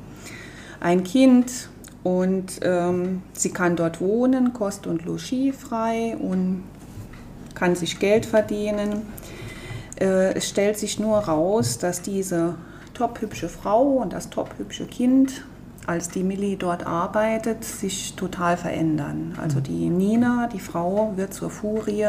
ein 0.78 1.02
Kind 1.02 1.68
und 2.02 2.60
ähm, 2.62 3.22
sie 3.32 3.50
kann 3.50 3.76
dort 3.76 4.00
wohnen, 4.00 4.52
Kost 4.52 4.86
und 4.86 5.04
Logis 5.04 5.54
frei 5.56 6.16
und 6.18 6.64
kann 7.54 7.74
sich 7.76 7.98
Geld 7.98 8.24
verdienen. 8.24 9.02
Äh, 10.00 10.34
es 10.34 10.48
stellt 10.48 10.78
sich 10.78 10.98
nur 10.98 11.18
raus, 11.18 11.78
dass 11.78 12.00
diese 12.00 12.54
top-hübsche 12.94 13.48
Frau 13.48 13.82
und 13.82 14.12
das 14.12 14.30
top-hübsche 14.30 14.86
Kind, 14.86 15.44
als 15.86 16.08
die 16.08 16.22
Millie 16.22 16.56
dort 16.56 16.86
arbeitet, 16.86 17.64
sich 17.64 18.14
total 18.14 18.56
verändern. 18.56 19.38
Also 19.40 19.60
die 19.60 19.90
Nina, 19.90 20.48
die 20.52 20.60
Frau, 20.60 21.12
wird 21.16 21.34
zur 21.34 21.50
Furie. 21.50 22.08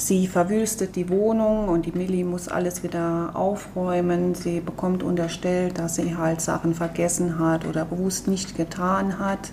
Sie 0.00 0.28
verwüstet 0.28 0.96
die 0.96 1.10
Wohnung 1.10 1.68
und 1.68 1.84
die 1.84 1.92
Millie 1.92 2.24
muss 2.24 2.48
alles 2.48 2.82
wieder 2.82 3.32
aufräumen. 3.34 4.34
Sie 4.34 4.60
bekommt 4.60 5.02
unterstellt, 5.02 5.78
dass 5.78 5.96
sie 5.96 6.16
halt 6.16 6.40
Sachen 6.40 6.74
vergessen 6.74 7.38
hat 7.38 7.66
oder 7.66 7.84
bewusst 7.84 8.26
nicht 8.26 8.56
getan 8.56 9.18
hat. 9.18 9.50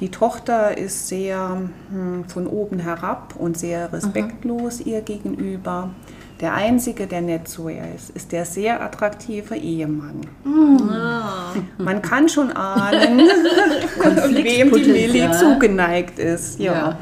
Die 0.00 0.08
Tochter 0.08 0.78
ist 0.78 1.08
sehr 1.08 1.60
hm, 1.90 2.24
von 2.26 2.46
oben 2.46 2.78
herab 2.78 3.34
und 3.38 3.58
sehr 3.58 3.92
respektlos 3.92 4.80
ihr 4.80 5.02
gegenüber. 5.02 5.90
Der 6.40 6.54
Einzige, 6.54 7.06
der 7.06 7.20
nett 7.20 7.46
zu 7.46 7.68
ihr 7.68 7.84
ist, 7.94 8.08
ist 8.08 8.32
der 8.32 8.46
sehr 8.46 8.80
attraktive 8.82 9.56
Ehemann. 9.56 10.22
Man 11.76 12.00
kann 12.00 12.30
schon 12.30 12.50
ahnen, 12.50 13.18
wem 13.98 14.72
die 14.72 14.90
Millie 14.90 15.30
zugeneigt 15.32 16.18
ist. 16.18 16.58
Ja. 16.58 16.72
Ja. 16.72 16.98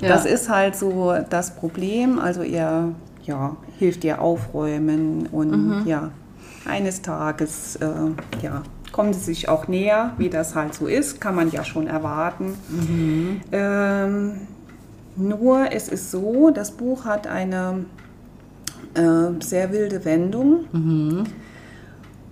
Ja. 0.00 0.08
Das 0.08 0.24
ist 0.24 0.48
halt 0.48 0.76
so 0.76 1.14
das 1.28 1.54
Problem. 1.56 2.18
Also 2.18 2.42
er 2.42 2.92
ja, 3.24 3.56
hilft 3.78 4.04
ihr 4.04 4.20
aufräumen 4.20 5.26
und 5.30 5.84
ja, 5.86 6.10
eines 6.64 7.02
Tages 7.02 7.76
äh, 7.76 7.86
ja, 8.42 8.62
kommen 8.92 9.12
sie 9.12 9.20
sich 9.20 9.48
auch 9.48 9.68
näher, 9.68 10.12
wie 10.18 10.30
das 10.30 10.54
halt 10.54 10.74
so 10.74 10.86
ist, 10.86 11.20
kann 11.20 11.34
man 11.34 11.50
ja 11.50 11.64
schon 11.64 11.86
erwarten. 11.86 12.54
Ähm, 13.52 14.32
nur 15.16 15.72
es 15.72 15.88
ist 15.88 16.10
so, 16.10 16.50
das 16.50 16.70
Buch 16.70 17.04
hat 17.04 17.26
eine 17.26 17.84
äh, 18.94 19.42
sehr 19.42 19.72
wilde 19.72 20.04
Wendung. 20.04 20.64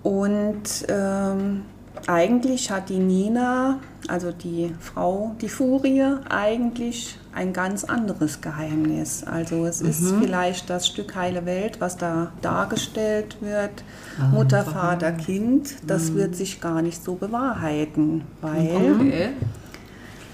Und 0.03 0.85
ähm, 0.89 1.61
eigentlich 2.07 2.71
hat 2.71 2.89
die 2.89 2.99
Nina, 2.99 3.79
also 4.07 4.31
die 4.31 4.73
Frau, 4.79 5.35
die 5.41 5.49
Furie, 5.49 6.03
eigentlich 6.29 7.17
ein 7.33 7.53
ganz 7.53 7.83
anderes 7.83 8.41
Geheimnis. 8.41 9.23
Also 9.25 9.65
es 9.65 9.81
ist 9.81 10.15
vielleicht 10.19 10.69
das 10.69 10.87
Stück 10.87 11.15
Heile 11.15 11.45
Welt, 11.45 11.79
was 11.79 11.97
da 11.97 12.31
dargestellt 12.41 13.37
wird, 13.41 13.83
Mutter, 14.31 14.63
Vater, 14.63 15.11
Kind, 15.11 15.75
das 15.85 16.13
wird 16.13 16.35
sich 16.35 16.61
gar 16.61 16.81
nicht 16.81 17.03
so 17.03 17.15
bewahrheiten, 17.15 18.23
weil, 18.41 18.95
Okay. 18.95 19.29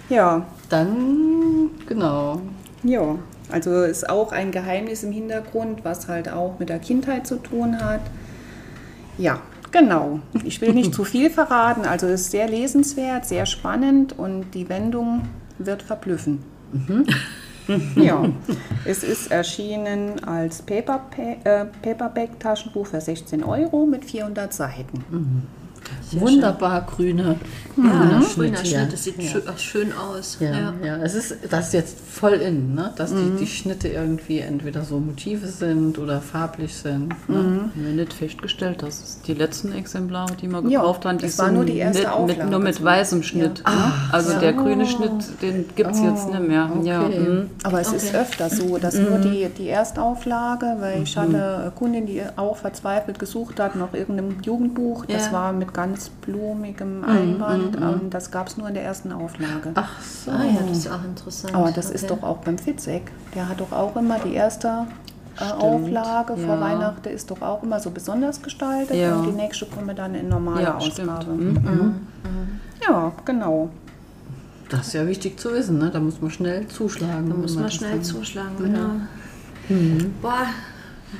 ja, 0.09 0.45
Dann, 0.69 1.71
genau. 1.87 2.39
ja, 2.83 3.15
also 3.51 3.81
ist 3.81 4.09
auch 4.09 4.31
ein 4.31 4.51
Geheimnis 4.51 5.03
im 5.03 5.11
Hintergrund, 5.11 5.83
was 5.83 6.07
halt 6.07 6.29
auch 6.29 6.59
mit 6.59 6.69
der 6.69 6.79
Kindheit 6.79 7.27
zu 7.27 7.35
tun 7.35 7.83
hat. 7.83 8.01
Ja, 9.17 9.41
genau. 9.73 10.21
Ich 10.45 10.61
will 10.61 10.73
nicht 10.73 10.93
zu 10.95 11.03
viel 11.03 11.29
verraten. 11.29 11.85
Also 11.85 12.07
es 12.07 12.21
ist 12.21 12.31
sehr 12.31 12.47
lesenswert, 12.47 13.25
sehr 13.25 13.45
spannend 13.45 14.17
und 14.17 14.51
die 14.53 14.69
Wendung 14.69 15.23
wird 15.57 15.81
verblüffen. 15.81 16.39
Ja, 17.95 18.25
es 18.83 19.05
ist 19.05 19.31
erschienen 19.31 20.21
als 20.25 20.61
Paperpa 20.61 21.01
äh, 21.17 21.63
Paperback-Taschenbuch 21.81 22.87
für 22.87 22.99
16 22.99 23.41
Euro 23.41 23.85
mit 23.85 24.03
400 24.03 24.53
Seiten. 24.53 25.47
Wunderbar 26.21 26.85
grüne, 26.85 27.35
Ja, 27.75 27.83
grüner 27.83 28.21
grüner 28.35 28.57
Schnitt. 28.57 28.67
Schnitt, 28.67 28.93
das 28.93 29.03
sieht 29.03 29.17
ja. 29.21 29.29
schön, 29.29 29.47
auch 29.47 29.57
schön 29.57 29.93
aus. 29.93 30.37
Ja, 30.39 30.51
ja. 30.51 30.73
Ja. 30.85 30.97
es 30.97 31.15
ist 31.15 31.35
das 31.49 31.67
ist 31.67 31.73
jetzt 31.73 31.97
voll 31.99 32.33
in, 32.33 32.75
ne? 32.75 32.93
dass 32.95 33.11
die, 33.13 33.31
die 33.39 33.47
Schnitte 33.47 33.87
irgendwie 33.87 34.39
entweder 34.39 34.83
so 34.83 34.99
Motive 34.99 35.47
sind 35.47 35.97
oder 35.97 36.21
farblich 36.21 36.73
sind. 36.75 37.09
Ne? 37.27 37.35
Haben 37.37 37.71
wir 37.75 37.93
nicht 37.93 38.13
festgestellt, 38.13 38.81
dass 38.83 39.01
es 39.01 39.21
die 39.21 39.33
letzten 39.33 39.71
Exemplare, 39.73 40.35
die 40.35 40.47
wir 40.47 40.61
Ja, 40.69 40.81
gekauft 40.81 41.05
haben, 41.05 41.17
die 41.17 41.25
das 41.25 41.39
war 41.39 41.45
sind 41.47 41.55
nur 41.55 41.65
die 41.65 41.77
erste 41.77 42.03
mit, 42.03 42.11
Auflage 42.11 42.49
nur 42.49 42.59
mit 42.59 42.83
weißem 42.83 43.23
Schnitt. 43.23 43.63
ne? 43.65 43.93
also 44.11 44.39
der 44.39 44.53
grüne 44.53 44.85
Schnitt, 44.85 45.11
den 45.41 45.65
gibt 45.75 45.91
es 45.91 46.01
jetzt 46.01 46.29
nicht 46.29 46.47
mehr. 46.47 46.69
Ja, 46.83 47.01
okay. 47.05 47.19
mhm. 47.19 47.49
Aber 47.63 47.81
es 47.81 47.91
ist 47.91 48.03
Okay. 48.13 48.17
öfter 48.17 48.49
so, 48.49 48.77
dass 48.77 48.95
nur 48.95 49.17
die, 49.19 49.47
die 49.57 49.69
Erstauflage, 49.69 50.75
weil 50.79 51.03
ich 51.03 51.17
hatte 51.17 51.29
eine 51.63 51.71
Kundin, 51.75 52.05
die 52.05 52.21
auch 52.35 52.57
verzweifelt 52.57 53.17
gesucht 53.17 53.59
hat 53.59 53.75
nach 53.75 53.93
irgendeinem 53.93 54.41
Jugendbuch, 54.41 55.05
das 55.05 55.27
Ja. 55.27 55.31
war 55.31 55.53
mit 55.53 55.73
ganz 55.73 56.02
blumigem 56.09 57.03
Einband 57.03 57.75
und 57.77 58.13
das 58.13 58.31
gab 58.31 58.47
es 58.47 58.57
nur 58.57 58.67
in 58.67 58.73
der 58.73 58.83
ersten 58.83 59.11
Auflage. 59.11 59.71
Ach 59.75 60.01
so. 60.01 60.31
Ah 60.31 60.43
ja, 60.43 60.61
das 60.67 60.77
ist 60.79 60.91
auch 60.91 61.03
interessant. 61.03 61.53
Aber 61.55 61.71
das 61.71 61.87
okay. 61.87 61.95
ist 61.95 62.09
doch 62.09 62.23
auch 62.23 62.37
beim 62.37 62.57
Fitzek. 62.57 63.11
Der 63.35 63.47
hat 63.49 63.59
doch 63.59 63.71
auch 63.71 63.95
immer 63.95 64.19
die 64.19 64.33
erste 64.33 64.87
äh, 65.39 65.43
Auflage 65.51 66.37
vor 66.37 66.55
ja. 66.55 66.61
Weihnachten 66.61 67.09
ist 67.09 67.31
doch 67.31 67.41
auch 67.41 67.63
immer 67.63 67.79
so 67.79 67.89
besonders 67.91 68.41
gestaltet 68.41 68.95
Ja. 68.95 69.15
und 69.15 69.25
die 69.27 69.31
nächste 69.31 69.65
kommt 69.65 69.97
dann 69.97 70.13
in 70.15 70.29
normaler 70.29 70.61
Ja, 70.61 70.81
stimmt. 70.81 71.09
Ausgabe. 71.09 71.31
Mhm. 71.33 71.95
Ja, 72.87 73.11
genau. 73.25 73.69
Das 74.69 74.87
ist 74.87 74.93
ja 74.93 75.05
wichtig 75.07 75.39
zu 75.39 75.51
wissen, 75.53 75.77
ne? 75.77 75.89
Da 75.91 75.99
muss 75.99 76.19
man 76.21 76.31
schnell 76.31 76.67
zuschlagen. 76.67 77.29
Da 77.29 77.35
muss 77.35 77.55
man 77.55 77.65
das 77.65 77.75
schnell 77.75 77.91
dann- 77.91 78.03
zuschlagen, 78.03 78.55
genau. 78.57 78.89
Boah, 80.21 80.45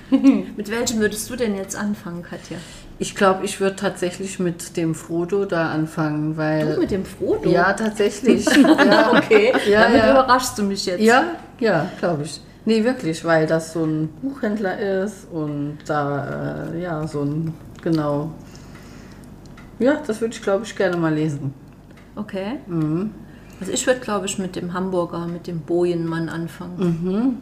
mit 0.57 0.69
welchem 0.69 0.99
würdest 0.99 1.29
du 1.29 1.35
denn 1.35 1.55
jetzt 1.55 1.75
anfangen, 1.75 2.23
Katja? 2.23 2.57
Ich 2.99 3.15
glaube, 3.15 3.43
ich 3.43 3.59
würde 3.59 3.75
tatsächlich 3.75 4.39
mit 4.39 4.77
dem 4.77 4.95
Frodo 4.95 5.45
da 5.45 5.71
anfangen, 5.71 6.37
weil. 6.37 6.75
Du 6.75 6.81
mit 6.81 6.91
dem 6.91 7.05
Frodo? 7.05 7.49
ja, 7.49 7.73
tatsächlich. 7.73 8.45
ja, 8.55 9.11
okay. 9.11 9.51
Ja, 9.69 9.83
Damit 9.83 9.97
ja. 9.97 10.11
überraschst 10.11 10.57
du 10.57 10.63
mich 10.63 10.85
jetzt. 10.85 11.01
Ja, 11.01 11.23
ja, 11.59 11.89
glaube 11.99 12.23
ich. 12.23 12.39
Nee, 12.65 12.83
wirklich, 12.83 13.25
weil 13.25 13.45
das 13.45 13.73
so 13.73 13.83
ein 13.83 14.07
Buchhändler 14.21 15.03
ist 15.03 15.27
und 15.31 15.79
da, 15.85 16.69
äh, 16.71 16.81
ja, 16.81 17.05
so 17.07 17.21
ein, 17.23 17.53
genau. 17.81 18.31
Ja, 19.79 20.01
das 20.05 20.21
würde 20.21 20.33
ich, 20.33 20.41
glaube 20.41 20.63
ich, 20.63 20.75
gerne 20.75 20.95
mal 20.95 21.13
lesen. 21.13 21.53
Okay. 22.15 22.59
Also 23.59 23.71
ich 23.71 23.85
würde, 23.85 23.99
glaube 23.99 24.27
ich, 24.27 24.37
mit 24.37 24.55
dem 24.55 24.73
Hamburger, 24.73 25.25
mit 25.27 25.47
dem 25.47 25.59
Bojenmann 25.59 26.29
anfangen. 26.29 27.41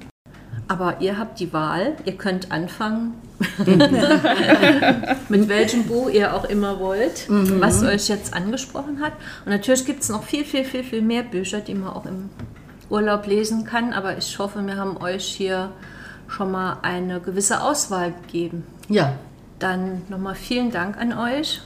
Aber 0.72 1.02
ihr 1.02 1.18
habt 1.18 1.42
die 1.42 1.52
Wahl, 1.52 1.98
ihr 2.06 2.16
könnt 2.16 2.50
anfangen, 2.50 3.16
mit 5.28 5.50
welchem 5.50 5.84
Buch 5.84 6.10
ihr 6.10 6.34
auch 6.34 6.46
immer 6.46 6.80
wollt, 6.80 7.26
was 7.28 7.84
euch 7.84 8.08
jetzt 8.08 8.34
angesprochen 8.34 9.02
hat. 9.02 9.12
Und 9.44 9.52
natürlich 9.52 9.84
gibt 9.86 10.02
es 10.02 10.08
noch 10.08 10.24
viel, 10.24 10.46
viel, 10.46 10.64
viel, 10.64 10.86
viel 10.86 11.02
mehr 11.02 11.24
Bücher, 11.24 11.60
die 11.60 11.76
man 11.76 11.90
auch 11.90 12.06
im 12.06 12.30
Urlaub 12.90 13.28
lesen 13.28 13.66
kann. 13.66 13.92
Aber 13.92 14.18
ich 14.18 14.40
hoffe, 14.40 14.66
wir 14.66 14.78
haben 14.78 14.96
euch 14.96 15.26
hier 15.26 15.72
schon 16.30 16.52
mal 16.52 16.78
eine 16.84 17.20
gewisse 17.20 17.62
Auswahl 17.62 18.14
gegeben. 18.22 18.64
Ja, 18.88 19.16
Dann 19.60 20.04
nochmal 20.08 20.36
vielen 20.36 20.72
Dank 20.72 20.98
an 20.98 21.12
euch. 21.12 21.60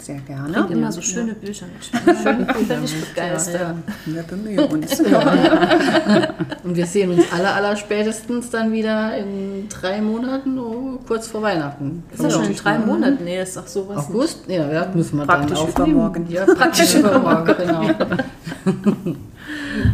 Sehr 0.00 0.16
Bringt 0.16 0.26
gerne. 0.28 0.66
immer 0.70 0.92
so 0.92 1.00
schöne 1.00 1.34
Bücher. 1.34 1.66
Ich 2.06 2.24
bin 2.24 2.46
völlig 2.66 2.94
begeistert. 3.08 3.60
ja. 3.60 3.74
Wir 4.06 4.22
bemühen 4.22 4.58
uns. 4.66 5.00
Und 5.00 6.76
wir 6.76 6.86
sehen 6.86 7.10
uns 7.10 7.24
aller, 7.32 7.54
aller 7.54 7.76
spätestens 7.76 8.50
dann 8.50 8.72
wieder 8.72 9.16
in 9.16 9.68
drei 9.68 10.00
Monaten, 10.00 10.58
oh, 10.58 10.98
kurz 11.06 11.26
vor 11.28 11.42
Weihnachten. 11.42 12.02
Ist 12.12 12.22
das 12.22 12.34
schon 12.34 12.44
in 12.44 12.54
drei 12.56 12.78
Monaten? 12.78 13.24
Nee, 13.24 13.38
das 13.38 13.50
ist 13.50 13.58
auch 13.58 13.66
sowas. 13.66 13.96
nicht. 14.08 14.16
August? 14.16 14.38
Ja, 14.48 14.70
ja, 14.70 14.90
müssen 14.94 15.18
wir 15.18 15.26
Praktisch 15.26 15.58
dann 15.58 15.68
übermorgen. 15.90 16.26
Ja, 16.28 16.44
praktisch 16.54 16.94
übermorgen, 16.94 17.54
genau. 17.58 17.88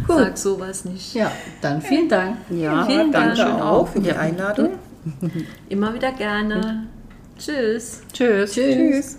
Sag 0.07 0.37
sowas 0.37 0.85
nicht. 0.85 1.13
Ja, 1.13 1.31
dann 1.61 1.81
vielen 1.81 2.09
Dank. 2.09 2.37
ja. 2.49 2.85
Vielen 2.85 3.11
Dank. 3.11 3.39
Auch 3.39 3.87
für 3.87 3.99
die 3.99 4.11
Einladung. 4.11 4.69
Immer 5.69 5.93
wieder 5.93 6.11
gerne. 6.11 6.87
Tschüss. 7.37 8.01
Tschüss. 8.13 8.53
Tschüss. 8.53 8.75
Tschüss. 8.75 9.17